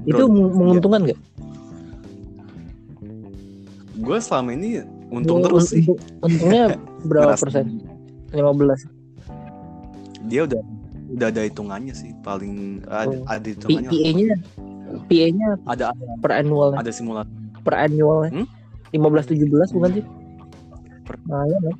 [0.05, 1.19] Itu meng- menguntungkan nggak?
[3.95, 5.83] Gue selama ini untung Oh, terus sih.
[5.83, 6.63] untung- Untungnya
[7.09, 7.65] berapa Ngerasa- persen?
[8.31, 8.81] 15.
[10.25, 10.61] Dia udah
[11.07, 13.23] udah ada hitungannya sih paling ada, Oh.
[13.25, 13.89] ada hitungannya.
[13.89, 14.35] PA-nya
[15.05, 15.85] PA-nya Ada
[16.19, 17.29] per annual ada simulasi.
[17.61, 18.45] per annual Hmm?
[18.89, 20.05] 15 17 bukan sih?
[21.01, 21.75] Per- Nah, ya, kan?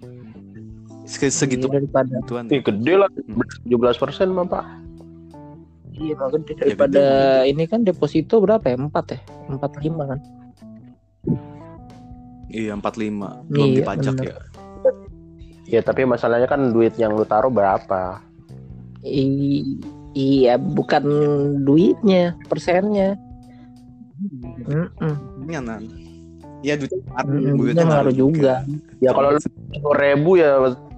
[1.03, 2.45] Se- segitu Iya, daripada gituan.
[2.47, 3.09] Ih, gede lah,
[3.61, 4.65] 17 persen mah pak.
[5.91, 7.49] iya gede, daripada gede.
[7.49, 8.75] ini kan deposito berapa ya?
[8.75, 9.19] 4 ya?
[9.47, 10.19] 45 kan.
[12.55, 14.27] Iya 45 belum Iya, dipajak bener.
[14.31, 14.37] ya.
[15.65, 18.23] Ya tapi masalahnya kan duit yang lu taruh berapa?
[19.03, 19.81] I-
[20.15, 21.03] iya, bukan
[21.67, 23.19] duitnya, persennya.
[24.63, 25.13] Mm-mm.
[25.43, 25.79] Ini anak.
[26.63, 28.53] Iya duitnya ngaruh, Mm-mm, duitnya duitnya ngaruh juga.
[29.03, 30.51] Ya kalau lu sepuluh ribu ya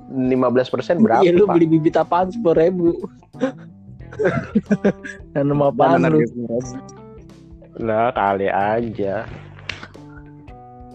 [0.08, 1.26] 15 persen berapa?
[1.26, 2.94] Iya, lu beli bibit apaan 10 ribu?
[5.34, 6.22] Nanam apaan lu?
[7.82, 9.26] Nah kali aja.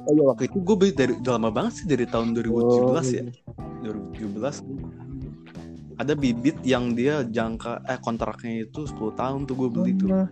[0.02, 3.02] Oh iya waktu itu gue beli dari udah lama banget sih dari tahun 2017 Oh,
[3.02, 3.22] ya.
[3.82, 4.62] 2017
[5.94, 10.08] ada bibit yang dia jangka eh kontraknya itu 10 tahun tuh gue beli tuh.
[10.10, 10.26] Oh.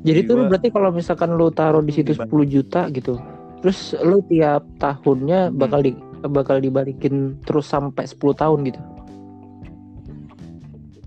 [0.00, 3.20] Jadi tuh Gua- berarti kalau misalkan lu taruh di situ Diban- 10 juta gitu.
[3.60, 5.56] Terus lu tiap tahunnya Hmm.
[5.56, 5.92] bakal di
[6.24, 8.80] bakal dibalikin terus sampai 10 tahun gitu.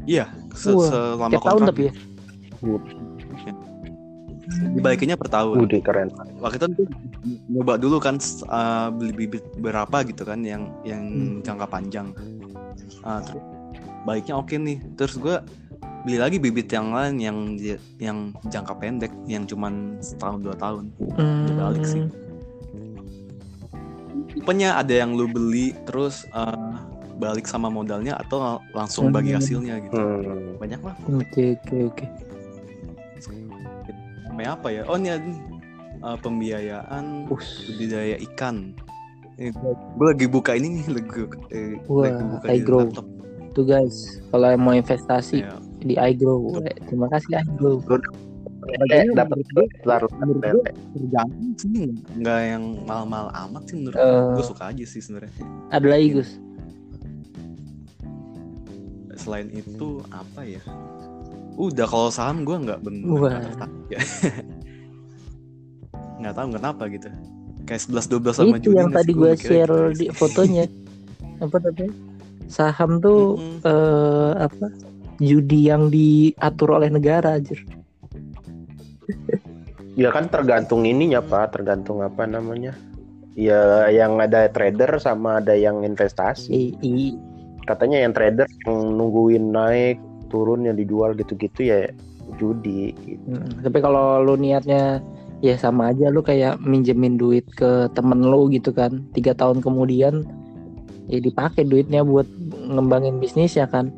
[0.05, 1.93] Iya, se selama Tiap tahun kontrak tapi ya.
[4.57, 5.63] Dibalikinnya per tahun.
[5.63, 6.09] Udah keren.
[6.37, 6.67] Waktu itu
[7.49, 11.39] nyoba dulu kan uh, beli bibit berapa gitu kan yang yang Hmm.
[11.43, 12.07] jangka panjang.
[13.01, 13.41] Ah, terus
[14.03, 14.77] baiknya oke nih.
[14.95, 15.37] Terus gue
[16.05, 17.37] beli lagi bibit yang lain yang
[17.99, 18.17] yang
[18.47, 20.85] jangka pendek yang cuman setahun dua tahun.
[21.47, 22.05] Dibalik sih.
[22.05, 22.95] Hmm.
[24.31, 26.77] Tipenya ada yang lu beli terus uh,
[27.17, 29.39] balik sama modalnya atau langsung bagi Hmm.
[29.41, 29.97] hasilnya gitu.
[29.97, 30.61] Hmm.
[30.61, 30.95] Banyak lah.
[31.09, 32.05] Oke oke oke.
[34.37, 34.85] Namanya apa ya?
[34.85, 35.33] Oh ini.
[35.97, 37.65] Uh, pembiayaan Us.
[37.65, 38.69] budidaya ikan.
[39.97, 42.79] Gue lagi buka ini nih, lagi, eh, Wah, lagi buka di iGrow.
[42.85, 43.07] laptop.
[43.57, 43.97] Tuh guys,
[44.29, 45.57] kalau mau investasi Ya.
[45.79, 46.53] di iGrow.
[46.61, 47.81] Eh, Terima kasih iGrow.
[48.77, 49.41] Eh, dapat
[50.93, 54.37] kerjaan sih nggak yang mal-mal amat sih menurut Eh.
[54.37, 55.33] gue suka aja sih sebenarnya.
[55.73, 56.29] Ada lagi Gus.
[59.17, 60.61] Selain itu apa ya?
[61.57, 63.41] Udah kalau saham gue nggak bener Wah.
[66.21, 66.33] nggak ya.
[66.37, 67.09] tahu kenapa gitu.
[67.67, 70.65] Kayak 11 12 sama Itu yang tadi gue mikirnya share gitu di fotonya.
[71.43, 71.85] Apa tadi?
[72.47, 73.59] saham tuh Mm-mm.
[73.67, 74.71] eh, apa
[75.19, 77.59] judi yang diatur oleh negara anjir
[79.99, 82.77] Ya kan tergantung ininya pak, tergantung apa namanya.
[83.33, 86.53] Ya yang ada trader sama ada yang investasi.
[86.53, 87.17] I, i-
[87.65, 91.87] Katanya yang trader yang nungguin naik turun yang dijual gitu-gitu ya
[92.35, 92.91] judi.
[92.97, 93.23] Gitu.
[93.25, 94.99] Mm, tapi kalau lu niatnya
[95.39, 100.25] ya sama aja lu kayak minjemin duit ke temen lu gitu kan tiga tahun kemudian
[101.07, 102.25] ya dipakai duitnya buat
[102.67, 103.93] ngembangin bisnis ya kan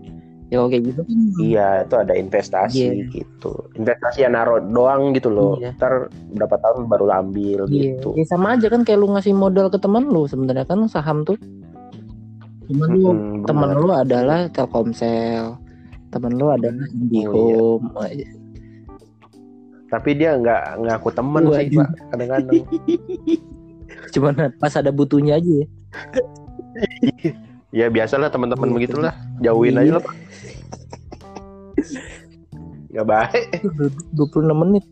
[0.50, 3.06] ya kayak gitu kan Iya itu ada investasi Iya.
[3.14, 3.54] gitu.
[3.78, 5.54] Investasi yang naruh doang gitu loh.
[5.58, 5.78] Iya.
[5.78, 8.18] Ntar berapa tahun baru lu ambil Iya, gitu.
[8.18, 11.38] ya sama aja kan kayak lu ngasih modal ke temen lu sebenarnya kan saham tuh.
[12.66, 15.58] Cuman lu Mm-mm, temen lu adalah Telkomsel,
[16.10, 17.88] temen lu adalah Oh, IndiHome.
[19.90, 21.78] Tapi dia nggak ngaku temen sih Waduh.
[21.78, 21.90] pak.
[22.10, 22.64] Kadang-kadang.
[24.14, 25.68] Cuman pas ada butuhnya aja ya.
[27.70, 29.14] ya biasalah teman-teman Iya, begitulah.
[29.40, 29.82] Jauhin Iya.
[29.82, 30.16] aja lah pak.
[32.90, 33.46] Gak baik.
[34.14, 34.86] 26 menit.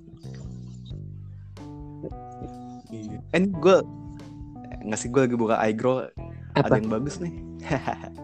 [2.89, 3.17] Iya.
[3.27, 3.75] Eh, ini gue
[4.87, 6.07] nggak sih gue lagi buka iGrow
[6.53, 6.77] ada Apa?
[6.77, 7.33] yang bagus nih.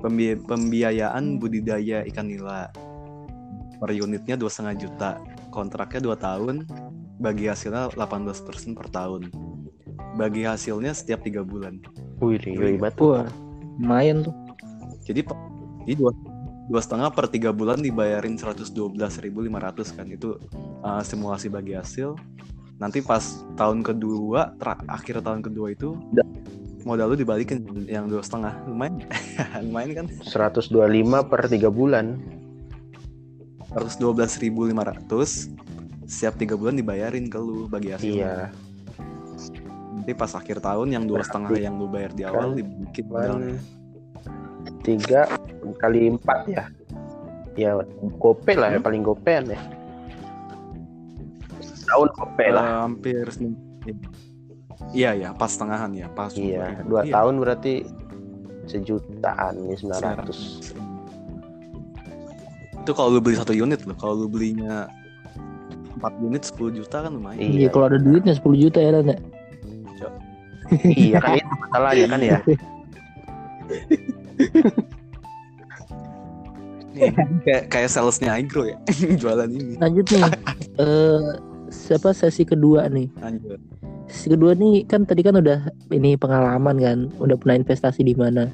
[0.00, 2.72] Pembi- pembiayaan budidaya ikan nila
[3.80, 5.10] per unitnya dua setengah juta,
[5.48, 6.56] kontraknya 2 tahun,
[7.16, 9.32] bagi hasilnya 18% per tahun.
[10.20, 11.80] Bagi hasilnya setiap tiga bulan.
[12.20, 12.96] Wih, ribet.
[13.00, 13.24] Wah,
[13.80, 14.36] lumayan tuh.
[15.08, 15.24] Jadi
[15.96, 16.12] dua
[16.70, 20.36] dua setengah per tiga bulan dibayarin 112.500 kan itu
[20.84, 22.14] uh, simulasi bagi hasil.
[22.80, 24.56] Nanti pas tahun kedua,
[24.88, 25.96] akhir tahun kedua itu
[26.84, 28.54] modal lu dibalikin yang dua setengah.
[28.66, 29.04] Lumayan.
[29.66, 30.06] Lumayan kan?
[30.24, 30.70] 125
[31.30, 32.20] per 3 bulan.
[33.70, 34.74] 112.500
[36.10, 38.50] setiap tiga bulan dibayarin ke lu bagi hasil Iya.
[39.94, 43.62] nanti pas akhir tahun yang dua setengah yang lu bayar di awal dibikin modalnya
[44.82, 45.28] tiga
[45.78, 46.64] kali empat ya.
[47.58, 47.76] Ya
[48.18, 49.60] gope lah ya paling gopean ya.
[51.90, 52.86] Tahun gope lah.
[52.86, 53.60] Hampir seminggu.
[54.90, 56.86] Iya ya pas tengahan ya pas iya 2000.
[56.86, 57.74] dua Iya, tahun berarti
[58.64, 60.72] sejutaan nih 900
[62.80, 64.88] itu kalau lu beli satu unit loh kalau lu belinya
[65.96, 67.68] 4 unit 10 juta kan lumayan Iya, Iya.
[67.68, 69.18] kalau ada duitnya 10 juta ya Dan ya.
[70.88, 72.38] iya kan itu masalahnya kan ya
[76.90, 78.74] Iya, kayak kayak salesnya Agro ya
[79.20, 80.24] jualan ini Lanjut nih.
[80.80, 81.22] Eh
[81.68, 83.06] siapa sesi kedua nih?
[83.16, 83.60] lanjut
[84.10, 88.50] kedua nih kan tadi kan udah ini pengalaman kan, udah pernah investasi di mana.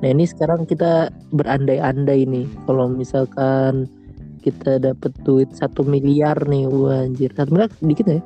[0.00, 3.86] Nah ini sekarang kita berandai-andai nih, kalau misalkan
[4.40, 8.20] kita dapet duit satu miliar nih, wah anjir, satu miliar dikit ya?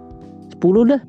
[0.60, 1.02] 10 dah.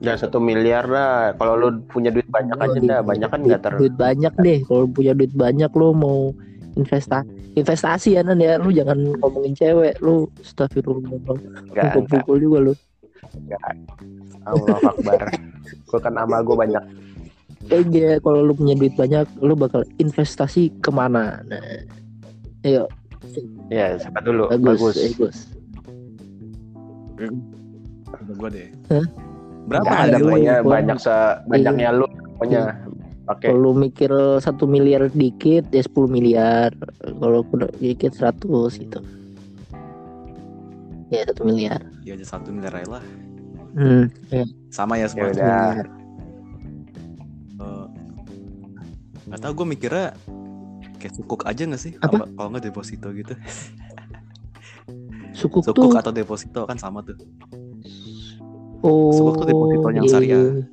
[0.00, 3.00] dan satu miliar lah kalau lu punya duit banyak aja dah.
[3.04, 6.32] banyak kan nggak ter duit banyak deh, kalau punya duit banyak lo mau
[6.72, 8.56] investasi investasi ya nan ya.
[8.56, 9.98] Lu jangan ngomongin cewek.
[10.00, 11.38] Lu astagfirullah nggak
[11.74, 11.92] nggak.
[11.94, 12.72] pukul-pukul juga lu
[14.46, 15.20] Allah Akbar.
[15.86, 16.84] Gue kan nama gue banyak.
[17.68, 21.44] Eh dia kalau lu punya duit banyak lu bakal investasi ke mana?
[21.44, 21.60] Nah
[22.64, 22.88] ayo.
[23.68, 24.48] Ya siapa dulu?
[24.48, 25.36] Bagus bagus, bagus.
[28.10, 28.68] Ada gua deh.
[28.88, 29.06] Hah?
[29.68, 31.14] berapa ada pokoknya gua- banyak se
[31.46, 32.62] banyaknya lu pokoknya
[33.28, 36.72] pakai kalau lu mikir satu miliar dikit ya 10 miliar.
[37.20, 37.44] Kalau
[37.76, 38.98] dikit 100 gitu.
[41.12, 43.04] Ya satu miliar ya aja satu miliar aja lah.
[43.70, 44.10] Hmm.
[44.28, 45.72] Ya, sama ya ya semua udah.
[47.60, 47.86] Eh,
[49.30, 50.06] nggak tahu gue mikirnya
[50.98, 51.92] kayak sukuk aja nggak sih?
[52.02, 52.26] Apa?
[52.26, 53.34] Kalau nggak deposito gitu.
[55.30, 56.00] Sukuk, sukuk tuh?
[56.00, 57.16] atau deposito kan sama tuh.
[58.82, 60.36] Oh sukuk tuh deposito yang iya, syariah.
[60.36, 60.64] iya.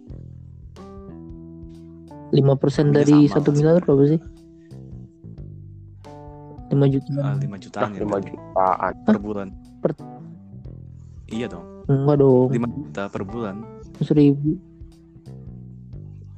[2.28, 3.34] 5% Pokoknya dari sama.
[3.40, 4.22] satu miliar berapa sih?
[6.68, 8.94] 5 juta Ah, lima jutaan ya lima jutaan.
[9.08, 9.48] Per bulan.
[9.80, 10.17] Per-
[11.32, 11.66] iya dong.
[11.88, 12.48] Enggak dong.
[12.52, 13.56] 5 juta per bulan.
[14.04, 14.60] Seribu.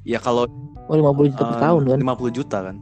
[0.06, 0.47] Ya kalau
[0.89, 1.97] oh 50 juta per eh, tahun kan?
[2.02, 2.75] 50 juta kan?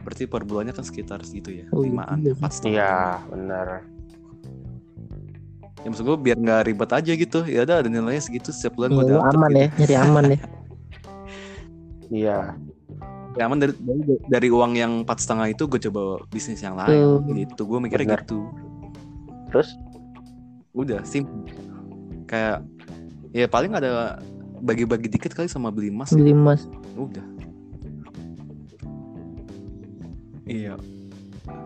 [0.00, 1.66] Berarti per bulannya kan sekitar segitu ya?
[1.70, 2.38] Oh, iya limaan juga sih.
[2.38, 2.96] empat setengah iya
[3.30, 3.66] benar.
[5.80, 7.38] Ya maksud gue biar nggak ribet aja gitu.
[7.46, 9.60] Ya udah ada nilainya segitu setiap bulan gue lu dapet aman gitu.
[9.60, 10.38] ya nyari aman ya.
[12.10, 12.58] Iya.
[13.38, 17.22] Ya, aman dari, dari dari uang yang empat setengah itu gue coba bisnis yang lain.
[17.22, 17.22] Tuh.
[17.38, 17.62] gitu.
[17.70, 18.26] Gue mikirnya Bener.
[18.26, 18.50] gitu
[19.50, 19.74] terus?
[20.72, 21.26] Udah sim.
[22.24, 22.62] Kayak
[23.30, 24.22] ya paling ada
[24.60, 26.66] bagi-bagi dikit kali sama beli emas beli emas.
[26.94, 27.24] Udah.
[30.44, 30.74] Iya.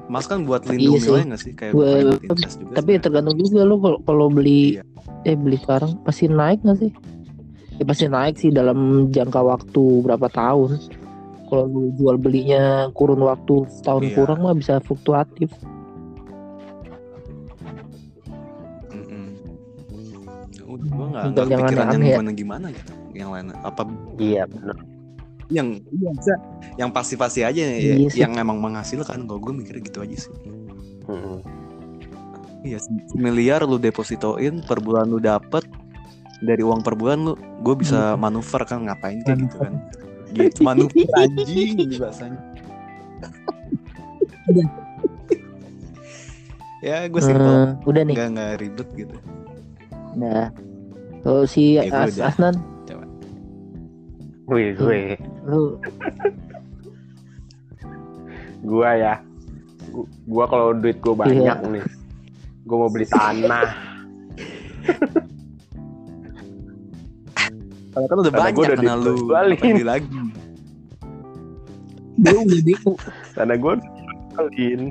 [0.05, 1.09] Emas kan buat Iya lindung sih.
[1.09, 1.53] nilai nggak sih?
[1.53, 4.83] Kayak Gua- invest juga tapi ya tergantung juga lo kalau beli Iya.
[5.25, 6.91] eh beli sekarang pasti naik nggak sih?
[7.75, 8.79] Ya pasti naik sih dalam
[9.11, 10.79] jangka waktu berapa tahun.
[11.45, 14.15] Kalau jual belinya kurun waktu setahun Iya.
[14.15, 15.51] kurang mah bisa fluktuatif
[20.85, 22.13] gue nggak nggak kepikiran yang aneh ya.
[22.13, 23.83] gimana gimana gitu yang lain apa
[24.17, 24.77] Iya benar.
[25.49, 26.35] yang iya, bisa.
[26.77, 28.21] yang pasti-pasti aja ya, Iya sih.
[28.21, 30.33] yang emang menghasilkan kalau gue mikirnya gitu aja sih
[31.05, 31.39] Mm-mm.
[32.63, 32.81] iya
[33.13, 35.65] miliar lu depositoin per bulan lu dapet
[36.41, 39.73] dari uang per bulan lu gue bisa manuver kan ngapain kayak gitu kan
[40.33, 42.41] gitu manuver anjing bahasanya
[46.85, 49.17] ya gue simpel Eh, udah nih nggak nggak ribet gitu
[50.15, 50.49] nah
[51.25, 52.29] kalau si Ya, As- udah.
[52.29, 52.55] Asnan
[54.45, 55.81] Wih gue, lu
[58.63, 59.15] gua ya.
[59.89, 61.65] Gu- Gua kalau duit gua banyak Iya.
[61.65, 61.81] nih,
[62.63, 63.65] gua mau beli tanah.
[67.89, 70.13] kalau kan udah Karena banyak gua udah karena lu beli lagi
[72.17, 72.93] lu udah BU
[73.33, 73.89] Karena gua udah
[74.31, 74.83] jualin.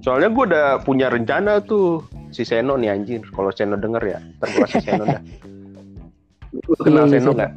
[0.00, 3.22] Soalnya gua udah punya rencana tuh si Seno nih anjir.
[3.30, 5.22] Kalau Seno denger ya, ntar gua kasih Seno dah.
[6.66, 7.52] Lu kenal Iya, Seno nggak?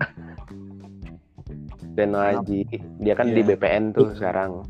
[1.97, 2.61] Seno Haji,
[3.01, 3.49] dia kan di Iya.
[3.57, 4.61] BPN tuh sekarang.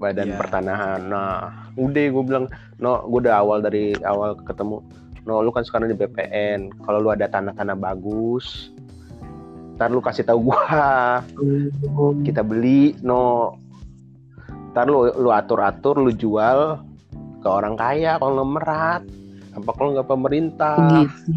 [0.00, 0.38] Badan Iya.
[0.40, 1.00] Pertanahan.
[1.06, 2.48] Nah, udah gue bilang,
[2.80, 4.80] no, gue udah awal dari awal ketemu.
[5.28, 6.72] No, lu kan sekarang di BPN.
[6.82, 8.74] Kalau lu ada tanah-tanah bagus,
[9.82, 11.24] ntar lu kasih tahu gua
[12.22, 13.56] kita beli no
[14.70, 16.78] ntar lu lu atur atur lu jual
[17.42, 19.02] ke orang kaya konglomerat
[19.52, 21.04] apa kalau nggak pemerintah?
[21.04, 21.30] Gitu.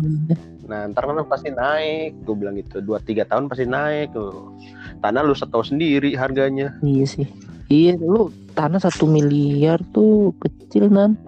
[0.72, 2.16] Nah ntar kan pasti naik.
[2.24, 4.56] Gue bilang gitu dua tiga tahun pasti naik tuh.
[5.04, 6.72] Tanah lu setau sendiri harganya.
[6.80, 7.28] Iya sih.
[7.68, 11.20] Iya lu tanah satu miliar tuh kecil nan.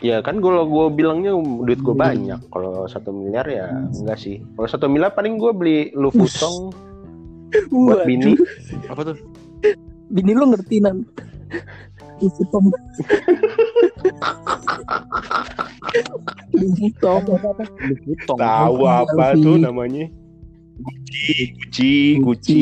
[0.00, 2.06] Ya kan kalau gue bilangnya duit gue Hmm.
[2.06, 2.40] banyak.
[2.48, 4.38] Kalau satu miliar ya enggak sih.
[4.54, 6.70] Kalau satu miliar paling gue beli lu futong
[7.74, 8.38] buat bini.
[8.86, 9.16] Apa tuh?
[10.14, 11.02] Bini lu ngerti nan
[12.20, 12.64] itu tom
[17.00, 17.22] tom
[17.80, 18.38] Luputong.
[18.38, 20.06] tahu apa tuh namanya?
[21.56, 22.60] Gucci Gucci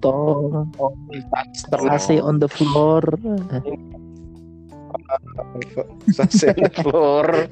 [0.00, 0.72] tom
[1.72, 3.04] Terlalu AC on the floor.
[6.12, 7.48] Sunset floor.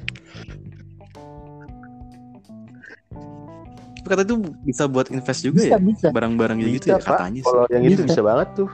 [4.05, 5.77] Tapi kata itu bisa buat invest juga bisa ya?
[5.81, 6.07] bisa.
[6.13, 7.49] Barang-barang gitu Bisa, ya katanya sih.
[7.49, 8.09] Kalau yang itu Bisa.
[8.13, 8.69] bisa banget tuh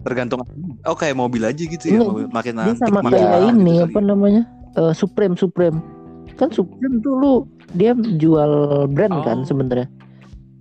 [0.00, 0.40] tergantung
[0.80, 3.42] oh kayak mobil aja gitu ya Enggak, mobil makin dia antik sama makin kayak mahal
[3.50, 4.06] ini gitu apa kali.
[4.06, 5.78] namanya Eh, Supreme Supreme
[6.34, 7.32] kan Supreme tuh lu
[7.72, 8.52] dia jual
[8.86, 9.44] brand kan Oh.
[9.44, 9.88] sebenarnya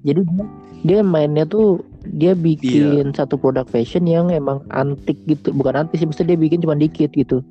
[0.02, 0.45] jadi dia,
[0.84, 3.15] dia mainnya tuh dia bikin Iya.
[3.15, 7.12] satu produk fashion yang emang antik gitu bukan antik sih maksudnya dia bikin cuma dikit
[7.12, 7.43] gitu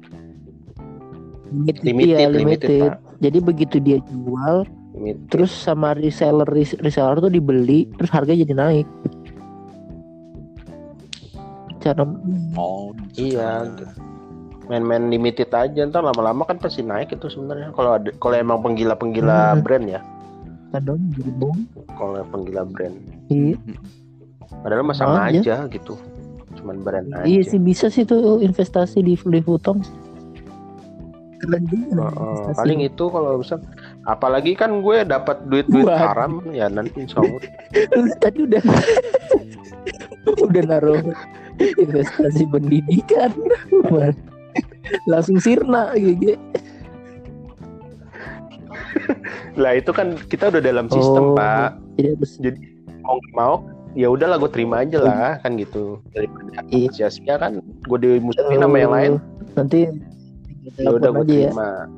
[1.48, 2.90] limited, Limited, iya, limited, limited.
[3.16, 5.16] Jadi begitu dia jual Limit.
[5.28, 8.86] terus sama reseller res- reseller tuh dibeli terus harganya jadi naik
[11.86, 12.02] cara
[12.54, 13.84] oh Iya, gitu.
[13.84, 13.84] gitu.
[14.66, 19.54] main-main limited aja ntar lama-lama kan pasti naik itu sebenarnya kalau ada kalau emang penggila-penggila
[19.54, 19.62] Hmm.
[19.62, 20.00] brand ya
[20.68, 21.56] kadang jadi bom
[21.94, 23.54] kalau penggila brand iya
[24.58, 25.38] padahal mah sama Aja.
[25.40, 25.94] aja gitu
[26.56, 29.78] cuman brand aja Iya sih bisa sih tuh investasi di di Futong.
[31.36, 32.08] Keren juga.
[32.56, 33.60] Paling itu kalau misal
[34.02, 36.00] apalagi kan gue dapat duit-duit Waduh.
[36.00, 37.44] haram ya nanti insya Allah
[38.24, 38.62] tadi udah
[40.46, 41.04] udah naruh
[41.84, 43.30] investasi pendidikan.
[45.04, 46.36] Langsung sirna gitu.
[49.56, 51.36] lah itu kan kita udah dalam sistem Oh.
[51.36, 52.32] pak Jadi harus
[53.00, 53.54] mau nggak mau
[53.96, 56.88] ya udahlah gue terima aja lah kan gitu daripada Iya.
[56.92, 59.12] sia-sia kan gue dimusuhin sama yang lain
[59.56, 59.88] Nanti
[60.76, 61.48] ya udah gue ya.
[61.48, 61.88] terima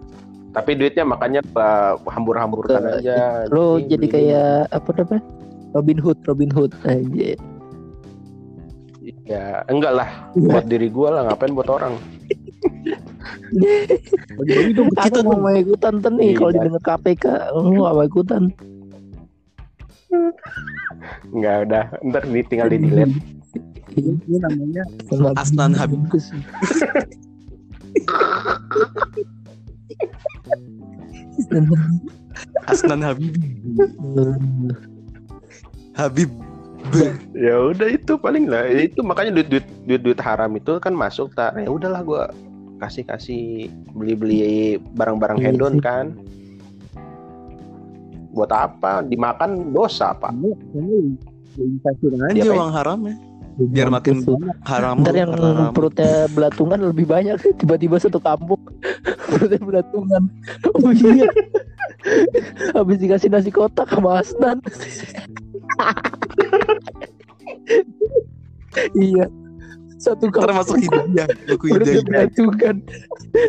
[0.49, 5.23] tapi duitnya makanya gua hambur-hamburkan aja Lo jadi kayak apa namanya?
[5.77, 7.37] Robin Hood, Robin Hood aja.
[9.29, 10.09] Ya enggak lah.
[10.33, 11.95] Buat diri gue lah ngapain buat orang?
[14.39, 16.37] Bagi-bagi dong ke kita dong mau ikutan tuh nih Iya.
[16.41, 17.25] kalau didengar KPK,
[17.55, 18.43] lu gak mau ikutan.
[21.37, 21.85] enggak udah.
[22.01, 23.17] Ntar di, tinggal di delete.
[23.99, 24.85] Ini namanya
[25.37, 26.01] Asnan Habib.
[32.69, 33.35] Asnan Habib.
[35.99, 36.31] Habib
[37.47, 38.65] ya udah itu paling lah.
[38.67, 42.25] Ya itu makanya duit duit duit duit haram itu kan masuk tak ya udahlah gue
[42.79, 44.39] kasih kasih beli beli
[44.95, 46.15] barang-barang Iya hedon kan.
[48.33, 49.03] Buat apa?
[49.03, 50.31] Dimakan dosa pak.
[51.59, 52.55] Investir aja Diapain?
[52.55, 53.15] uang haram ya.
[53.59, 54.23] Biar makin
[54.63, 55.75] haram Ntar yang haram.
[55.75, 57.35] perutnya belatungan lebih banyak.
[57.59, 58.63] Tiba-tiba satu kampung
[59.35, 60.23] perutnya belatungan.
[60.79, 61.27] Oh iya.
[62.79, 64.63] Habis dikasih nasi kotak sama Asnan
[68.95, 69.27] iya.
[69.99, 72.03] Satu Ntar kampung masuk hidayah buku hidayah.
[72.07, 72.77] belatungan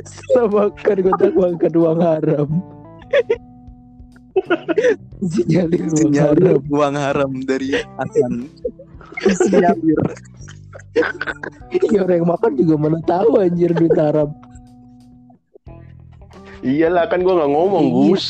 [0.01, 2.49] setelah makan kotak makan uang haram.
[5.21, 6.61] Sinyalir uang Sinyal haram.
[6.65, 8.33] uang haram dari Hasan.
[9.29, 9.77] Sinyal
[11.69, 14.33] Iya orang yang makan juga mana tahu anjir duit haram.
[16.59, 17.95] Iyalah kan gua nggak ngomong Iya.
[18.09, 18.25] Gus.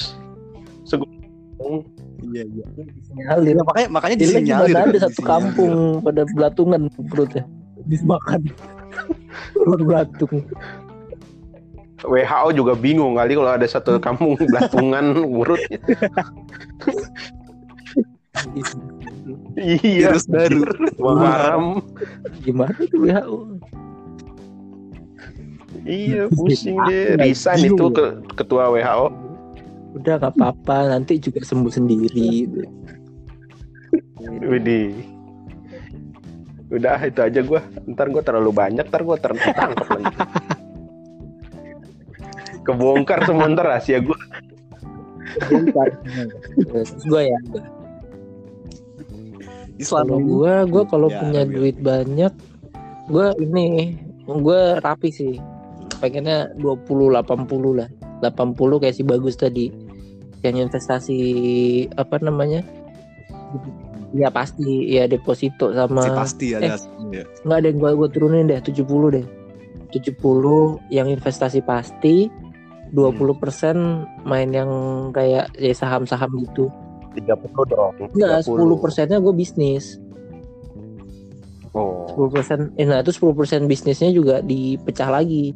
[0.83, 1.07] Segu-
[2.19, 2.65] Iya iya
[3.07, 5.29] sinyalir Ya, makanya makanya disinyalir gimana kan, ada satu disinyalir.
[5.31, 7.43] kampung pada belatungan perutnya
[7.79, 8.41] habis makan
[9.55, 10.35] perut belatung
[11.99, 15.79] WHO juga bingung kali kalau ada satu kampung belatungan urutnya.
[19.59, 20.15] iya.
[20.15, 20.63] Virus baru.
[21.19, 21.83] Haram.
[22.39, 23.37] gimana tuh WHO
[25.83, 27.17] Iya, pusing deh.
[27.17, 28.05] Resign itu ke
[28.35, 29.09] ketua WHO.
[29.97, 32.45] Udah gak apa-apa nanti juga sembuh sendiri
[34.19, 34.93] Widih.
[36.69, 37.65] Udah itu aja gua.
[37.89, 40.15] Ntar gua terlalu banyak, ntar gua ter- tertangkap lagi.
[42.61, 44.19] Kebongkar semua ntar rahasia gua.
[46.57, 47.39] terus gue ya
[49.77, 52.33] Islam kalau gue gue kalau Ya, punya duit banyak
[53.13, 53.93] gue ini
[54.25, 55.37] gue rapi sih
[56.01, 57.87] pengennya 20 80 lah
[58.21, 59.71] 80 kayak si bagus tadi
[60.43, 61.19] yang investasi
[61.99, 62.63] apa namanya
[64.15, 66.79] ya pasti ya deposito sama sih pasti ada eh.
[67.13, 67.23] ya.
[67.45, 69.25] nggak ada yang gue gue turunin deh 70 deh
[69.89, 72.29] 70 yang investasi pasti
[72.93, 74.71] 20% main yang
[75.13, 76.73] kayak ya saham-saham gitu
[77.13, 77.93] 30 dong.
[78.17, 78.53] enggak 30.
[78.53, 80.01] 10 persennya gue bisnis
[81.69, 82.09] Oh.
[82.17, 85.53] 10% eh, nah itu 10% bisnisnya juga dipecah lagi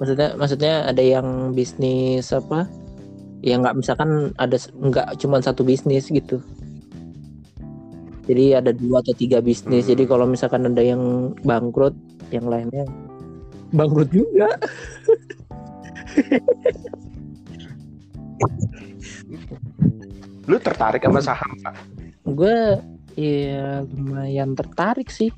[0.00, 2.66] maksudnya maksudnya ada yang bisnis apa?
[3.44, 6.40] Ya nggak misalkan ada nggak cuma satu bisnis gitu.
[8.24, 9.84] Jadi ada dua atau tiga bisnis.
[9.84, 9.90] Hmm.
[9.92, 11.92] jadi kalau misalkan ada yang bangkrut
[12.32, 12.88] yang lainnya
[13.76, 14.48] bangkrut juga.
[20.44, 21.74] Lu tertarik sama saham, Pak?
[22.24, 22.80] gue
[23.20, 25.28] ya lumayan tertarik sih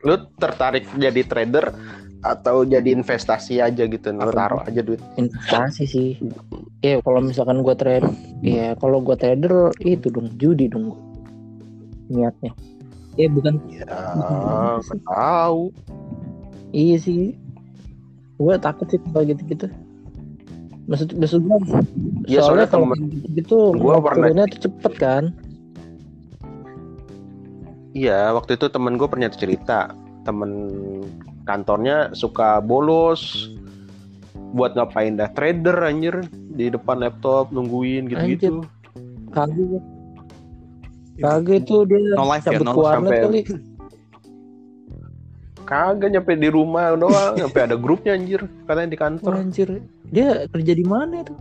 [0.00, 1.72] Lu tertarik jadi trader
[2.20, 4.06] atau jadi investasi aja gitu?
[4.12, 5.00] Taruh aja duit.
[5.16, 6.10] investasi sih.
[6.80, 8.08] Ya kalau misalkan gue trade
[8.40, 10.96] ya kalau gue trader itu dong judi dong
[12.08, 12.52] niatnya.
[13.16, 13.60] Ya bukan.
[13.68, 13.84] Ya,
[15.04, 15.74] tahu.
[16.70, 17.36] iya sih.
[18.36, 19.68] Gue takut sih kalau gitu-gitu.
[20.88, 21.56] Maksud maksud gue
[22.26, 22.86] Ya, soalnya soalnya kalau
[23.30, 25.24] gitu gua pernah- turunnya tuh cepet kan
[27.90, 29.90] Iya, waktu itu temen gue pernah cerita,
[30.22, 30.50] temen
[31.42, 33.50] kantornya suka bolos
[34.54, 35.26] buat ngapain dah?
[35.30, 36.22] Trader anjir.
[36.50, 38.62] Di depan laptop nungguin gitu-gitu.
[39.30, 39.80] kagak
[41.16, 42.14] kagak itu dia.
[42.18, 43.40] No life ya, cabut no ke warnet sampai- kali.
[45.62, 49.32] Kagak nyampe di rumah doang, nyampe ada grupnya anjir, katanya di Oh, kantor.
[49.38, 49.68] anjir.
[50.10, 51.34] Dia kerja di mana itu?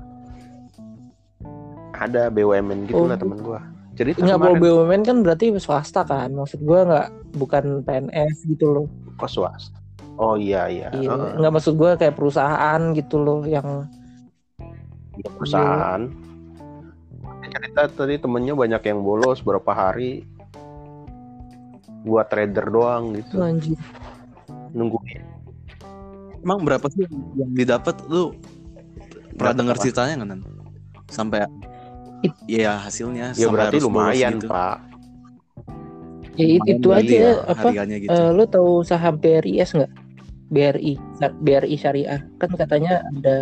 [1.97, 3.09] Ada BUMN gitu Oh.
[3.09, 3.59] lah temen gue.
[3.99, 8.71] Jadi nggak mau kemarin BUMN kan berarti swasta kan maksud gue nggak bukan PNS gitu
[8.71, 8.85] loh
[9.19, 9.75] kok swasta.
[10.15, 10.87] Oh iya iya.
[10.95, 11.31] Iya, Heeh.
[11.35, 13.87] nggak maksud gue kayak perusahaan gitu loh yang
[15.19, 16.07] Di perusahaan.
[17.49, 20.23] Cerita tadi temennya banyak yang bolos berapa hari
[22.07, 23.75] buat trader doang gitu, anjir.
[24.71, 25.19] nungguin.
[26.39, 27.03] emang berapa sih
[27.35, 28.31] yang didapat lu
[29.35, 30.41] pernah dengar ceritanya nggak Nan?
[31.11, 31.43] sampai
[32.47, 34.47] ya hasilnya Ya berarti lumayan gitu.
[34.51, 34.77] pak.
[36.39, 37.69] Ya Lumayan itu kali aja ya apa?
[38.05, 39.91] gitu eh, lu tahu saham BRIS nggak?
[40.49, 40.97] BRI,
[41.45, 43.37] BRI Syariah kan katanya ada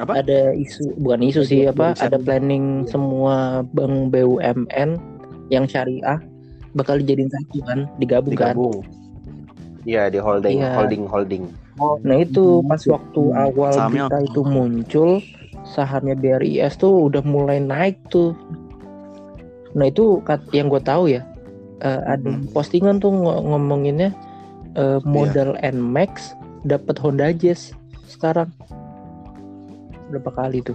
[0.00, 0.12] Apa?
[0.20, 1.96] ada isu bukan isu sih apa?
[1.96, 4.90] BRI Ada planning semua bank BUMN
[5.48, 6.18] yang syariah
[6.72, 8.54] bakal dijadiin satu kan, digabung kan?
[8.54, 8.76] digabung.
[9.82, 10.76] Iya di holding, Iya.
[10.76, 11.44] holding, holding.
[12.04, 13.44] Nah itu Hmm, pas waktu hmm.
[13.48, 15.10] awal Sahamnya berita itu muncul
[15.70, 18.34] sahamnya BRIS tuh udah mulai naik tuh.
[19.72, 20.18] Nah itu
[20.50, 21.22] yang gue tahu ya
[21.80, 22.50] eh, ada Hmm.
[22.50, 24.10] postingan tuh ngo- ngomonginnya
[24.74, 27.72] eh, modal Nmax dapat Honda Jazz
[28.04, 28.50] sekarang
[30.10, 30.74] berapa kali tuh?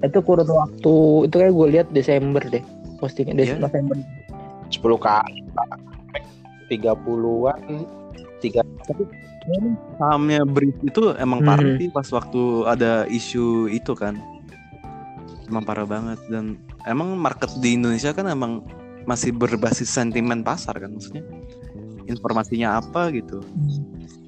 [0.00, 2.64] Itu kurun waktu itu kayak gue lihat Desember deh
[2.96, 3.60] postingnya Des Iya.
[3.60, 3.96] November.
[4.66, 5.68] 10 kali Pak.
[6.66, 7.60] 30-an
[8.38, 8.60] tiga
[9.96, 11.46] sahamnya Brit itu emang Mhm.
[11.46, 14.18] parah sih pas waktu ada isu itu kan
[15.46, 18.66] emang parah banget dan emang market di Indonesia kan emang
[19.04, 21.22] masih berbasis sentimen pasar kan maksudnya
[22.04, 23.38] informasinya apa gitu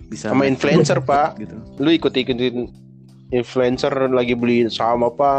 [0.09, 1.37] bisa Sama influencer, Pak.
[1.37, 2.71] gitu Lu ikut-ikutin
[3.29, 5.31] influencer lagi beli saham apa?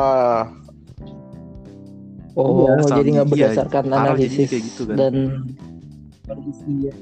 [2.37, 4.95] Oh, Iya, sama- jadi nggak iya, berdasarkan jadinya analisis kayak gitu kan.
[4.95, 5.15] dan
[6.23, 6.93] kondisi ya.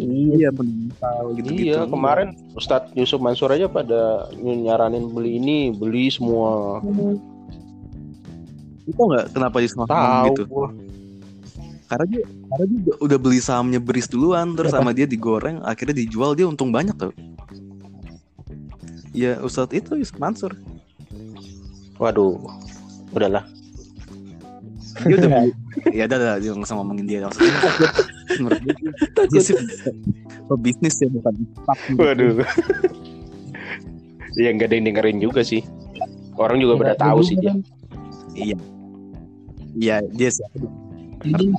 [0.00, 5.58] Iya, iya mental gitu gitu Iya, kemarin Ustadz Yusuf Mansur aja pada nyaranin beli ini,
[5.70, 6.80] beli semua.
[8.82, 10.68] itu nggak kenapa di semua Tahu gitu gua.
[11.86, 14.82] karena dia karena dia udah, udah beli sahamnya beris duluan terus Apa?
[14.82, 17.14] sama dia digoreng akhirnya dijual dia untung banyak tuh
[19.12, 20.54] ya Ustadz itu Yusuf Mansur
[21.98, 22.40] Waduh.
[23.12, 23.44] Udahlah.
[25.00, 25.50] dia udah beli
[25.94, 27.54] ya udah udah dia nggak usah ngomongin dia maksudnya
[28.36, 28.94] menurut gue dia-
[29.26, 29.54] dia sih
[30.48, 31.58] pebisnis ya bukan gitu.
[31.96, 32.32] Waduh.
[34.34, 35.62] ya nggak ada yang dengerin juga sih.
[36.34, 37.48] Orang juga pada Nggak tahu dulu sih dia.
[37.48, 37.58] kan.
[38.32, 38.56] iya
[39.72, 40.44] iya dia sih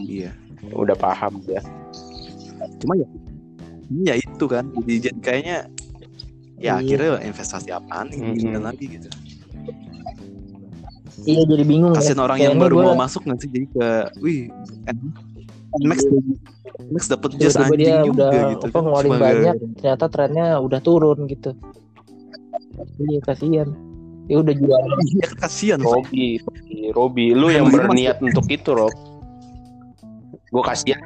[0.02, 0.32] iya
[0.72, 1.62] Udah paham ya.
[2.78, 3.08] cuma ya
[3.92, 5.58] ya itu kan jadi, kayaknya
[6.56, 6.78] Iya.
[6.78, 9.10] ya akhirnya investasi apaan gini lagi gitu
[11.24, 12.24] iya jadi bingung kasian ya.
[12.24, 13.88] orang yang Kayaknya baru gua- mau masuk nggak sih jadi ke
[14.20, 14.42] wih
[14.88, 15.14] N-
[15.74, 16.00] Nmax
[16.86, 20.46] Nmax dapat jas anjing dia juga udah gitu apa ngeluarin Cuma gara- banyak ternyata trennya
[20.58, 21.52] udah turun gitu
[23.02, 23.70] iya kasihan
[24.26, 28.94] ya udah jual Iya kasihan Robi, Robi, Robi, lu yang berniat untuk itu, Rob.
[30.48, 31.00] Gue kasihan.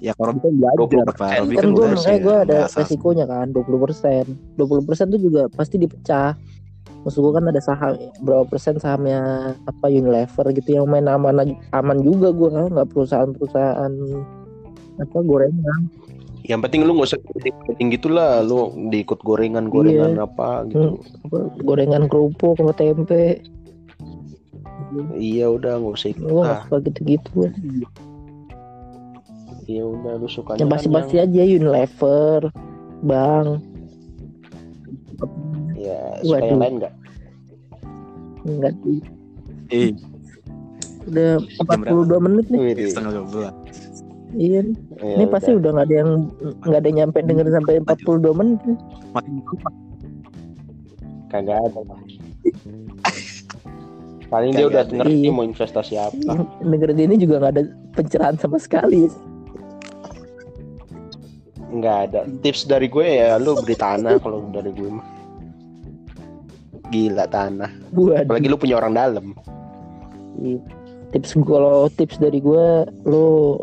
[0.00, 1.14] ya kalau Robi kan belajar 20%.
[1.14, 2.76] pak Robi kan kan gue makanya gue ada biasa.
[2.82, 6.34] resikonya kan 20 persen 20 persen tuh juga pasti dipecah
[7.04, 11.98] maksud gue kan ada saham berapa persen sahamnya apa Unilever gitu yang main aman aman
[12.00, 13.92] juga gue nggak perusahaan-perusahaan
[15.04, 15.80] apa gorengan.
[16.44, 17.20] Yang penting lu nggak usah
[17.72, 21.00] penting gitulah, lu diikut gorengan-gorengan apa gitu.
[21.24, 23.40] apa, gorengan kerupuk sama tempe.
[25.16, 26.62] Iya udah nggak usah ikut lah.
[26.70, 27.50] suka gitu-gitu gue
[29.66, 32.52] Iya udah lu suka yang pasti-pasti aja Unilever
[33.02, 33.58] Bang
[35.84, 36.48] Ya suka Waduh.
[36.48, 36.94] yang lain nggak?
[38.44, 38.72] enggak
[39.70, 39.90] eh
[41.04, 41.30] udah
[41.64, 43.54] 42 menit nih Wih, setengah dua belas
[44.34, 44.76] iya nih.
[45.00, 46.10] ya ini pasti udah nggak ada yang
[46.60, 48.60] nggak ada yang nyampe dengerin sampai 42 menit
[49.10, 49.32] makin
[51.28, 51.80] kagak ada.
[54.26, 54.92] Paling dia udah ada.
[54.94, 55.30] ngerti Iya.
[55.30, 56.32] mau investasi apa.
[56.60, 57.62] dengerin ini juga nggak ada
[57.92, 59.08] pencerahan sama sekali
[61.70, 62.20] Nggak ada.
[62.38, 65.06] Tips dari gue ya lu beli tanah kalau dari gue mah.
[66.94, 67.70] Gila tanah.
[67.90, 69.34] buat Apalagi lu punya orang dalam.
[71.10, 72.66] tips kalau tips dari gue
[73.06, 73.58] lo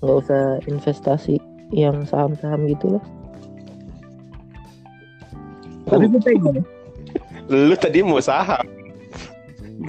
[0.00, 1.40] nggak usah investasi
[1.72, 3.04] yang saham-saham gitu lah
[5.88, 6.64] tapi gue pengen
[7.48, 8.64] Lu tadi mau saham.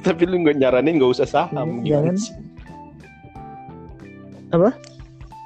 [0.04, 1.84] Tapi lu nggak nyaranin nggak usah saham.
[1.88, 2.16] Jangan.
[2.16, 2.36] Gimana sih?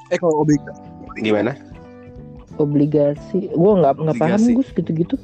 [0.09, 0.81] eh kalau obligasi
[1.21, 1.53] Gimana?
[2.59, 5.15] obligasi gue nggak nggak paham gus gitu-gitu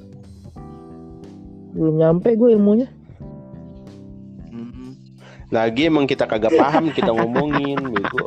[1.75, 2.87] belum nyampe gue ilmunya.
[5.53, 8.23] Lagi emang kita kagak paham kita ngomongin gitu.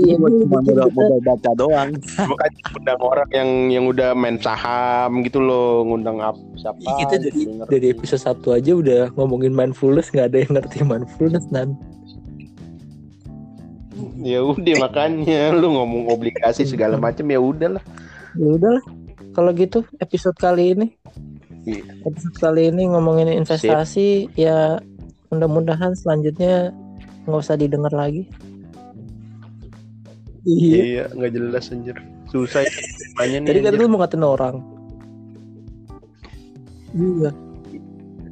[0.00, 5.38] iya cuma modal, modal baca doang Makanya undang orang yang yang udah main saham gitu
[5.38, 6.80] loh, ngundang apa siapa?
[7.04, 7.70] kita dari gitu, ngerti.
[7.70, 11.76] dari episode satu aja udah ngomongin mindfulness nggak ada yang ngerti mindfulness dan
[14.20, 17.84] Ya udah makanya lu ngomong obligasi segala macam ya udahlah.
[18.36, 18.84] ya udahlah
[19.36, 20.88] kalau gitu episode kali ini.
[21.60, 21.84] Iya.
[22.08, 24.80] episode kali ini ngomongin investasi ya
[25.28, 26.72] mudah-mudahan selanjutnya
[27.28, 28.24] nggak usah didengar lagi.
[30.48, 30.80] Iya.
[30.80, 31.96] Iya, nggak jelas anjir.
[32.32, 32.70] Susah ya
[33.46, 34.56] tadi kan lu mau ngatain orang.
[36.96, 37.49] Iya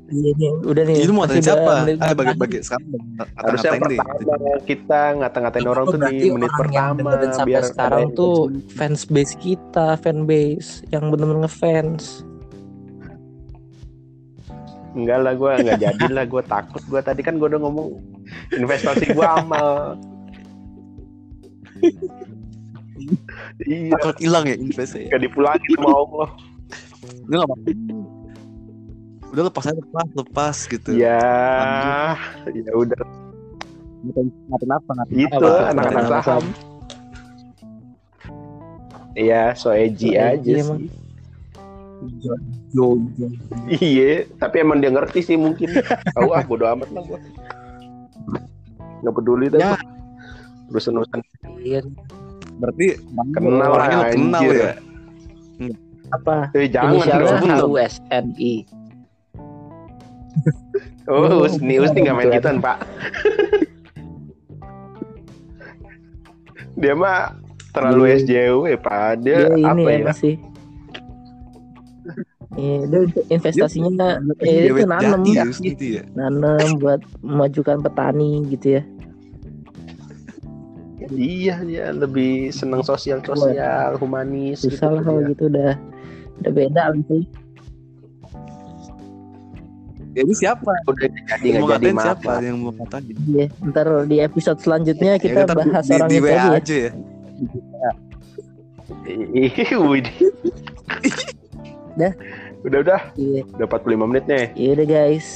[0.09, 1.73] iya nih udah nih itu mau masih ngatain siapa?
[1.73, 2.37] ah bagi terakhir.
[2.41, 2.89] bagi sekarang
[3.37, 7.11] harusnya pertama kita ngata-ngatain orang tuh di menit pertama
[7.45, 8.35] biar sekarang tuh
[8.73, 12.25] fans base kita fan base yang bener-bener ngefans.
[14.97, 18.01] Enggak lah gue nggak jadi lah gue takut gue tadi kan gue udah ngomong
[18.57, 20.01] investasi gue amal.
[23.63, 26.29] Iya takut hilang ya investasi gak dipulangin sama Allah.
[27.29, 27.57] Udah nggak apa
[29.33, 31.20] udah lepas aja lepas lepas gitu ya
[32.49, 33.03] ya udah
[34.09, 36.45] ngatain ngatain apa ngatain gitu anak-anak saham
[39.18, 40.87] Iya, so edgy So aja edgy sih.
[42.22, 42.39] Jo,
[42.70, 42.87] jo,
[43.18, 43.26] jo.
[43.66, 45.74] Iya, tapi emang dia ngerti sih mungkin.
[46.14, 47.18] Tahu ah, bodo amat lah gua.
[49.03, 49.59] Gak peduli dah.
[49.59, 49.70] Ya.
[49.74, 49.83] gua.
[50.70, 51.18] Urusan-urusan
[51.66, 51.83] iya
[52.59, 52.87] berarti
[53.35, 54.72] Kenal orangnya kenal ya
[56.09, 57.76] apa Eh jangan dong.
[57.76, 58.64] HUSNI
[61.07, 62.78] Oh, Oh, Usni, Usni nggak main gitu gituan, Pak.
[66.74, 67.34] Dia mah
[67.72, 68.16] terlalu Iya.
[68.20, 69.09] SJW, Pak.
[69.20, 69.97] Dia, Dia apa ini ya?
[69.97, 70.34] ya masih
[72.51, 76.03] Iya, dia investasinya ya, itu Dewet nanam, jatius gitu ya.
[76.12, 78.82] nanam buat memajukan petani gitu ya.
[81.09, 85.30] Iya, dia lebih senang sosial sosial, humanis Susah lah kalau dia.
[85.30, 85.72] gitu udah
[86.43, 87.22] udah beda lah sih.
[90.19, 90.73] Jadi siapa?
[90.85, 93.05] Udah jadi Yang mau nggak jadi siapa yang mau ngatain?
[93.25, 96.51] Iya, ntar di episode selanjutnya kita Ya, bahas di, orang di itu WA aja ya.
[96.53, 96.91] aja ya.
[101.95, 102.12] Dah.
[102.59, 104.45] Udah udah, Iya, udah 45 menit nih.
[104.55, 105.29] iya udah guys.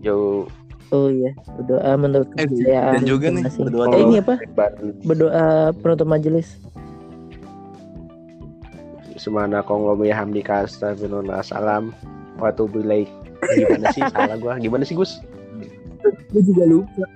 [0.00, 0.46] Yo,
[0.90, 4.34] Oh iya, berdoa menurut Eh, dan juga nih, berdoa Eh, ini apa?
[5.02, 5.44] Berdoa
[5.74, 6.60] penutup majelis.
[9.22, 11.94] Semana konglomi hamdika astagfirullah salam
[12.42, 13.06] wa atubu ilaik.
[13.54, 14.58] Gimana sih salah gua?
[14.58, 15.22] Gimana sih Gus?
[16.34, 17.06] Gue juga lupa.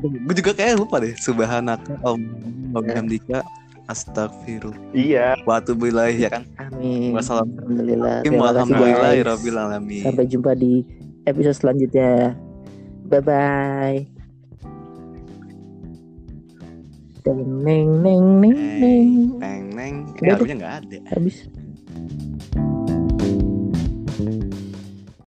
[0.00, 1.12] Gue juga kayak lupa deh.
[1.20, 2.24] Subhanaka Om
[2.88, 3.44] Hamdika
[3.92, 4.80] Astagfirullah.
[4.96, 5.36] Iya.
[5.44, 6.48] Watu billahi ya kan.
[6.56, 7.12] Amin.
[7.12, 7.52] Wassalam.
[7.60, 8.24] Alhamdulillah.
[8.24, 9.28] Terima kasih Alhamdulillah guys.
[9.28, 10.04] Rabbil Alamin.
[10.08, 10.72] Sampai jumpa di
[11.28, 12.32] episode selanjutnya.
[13.12, 14.21] Bye bye.
[17.22, 18.26] Neng neng neng
[18.82, 19.10] neng.
[19.38, 19.94] Neng neng.
[20.18, 20.98] Udah Eh, harusnya nggak ada.
[21.14, 21.36] Habis.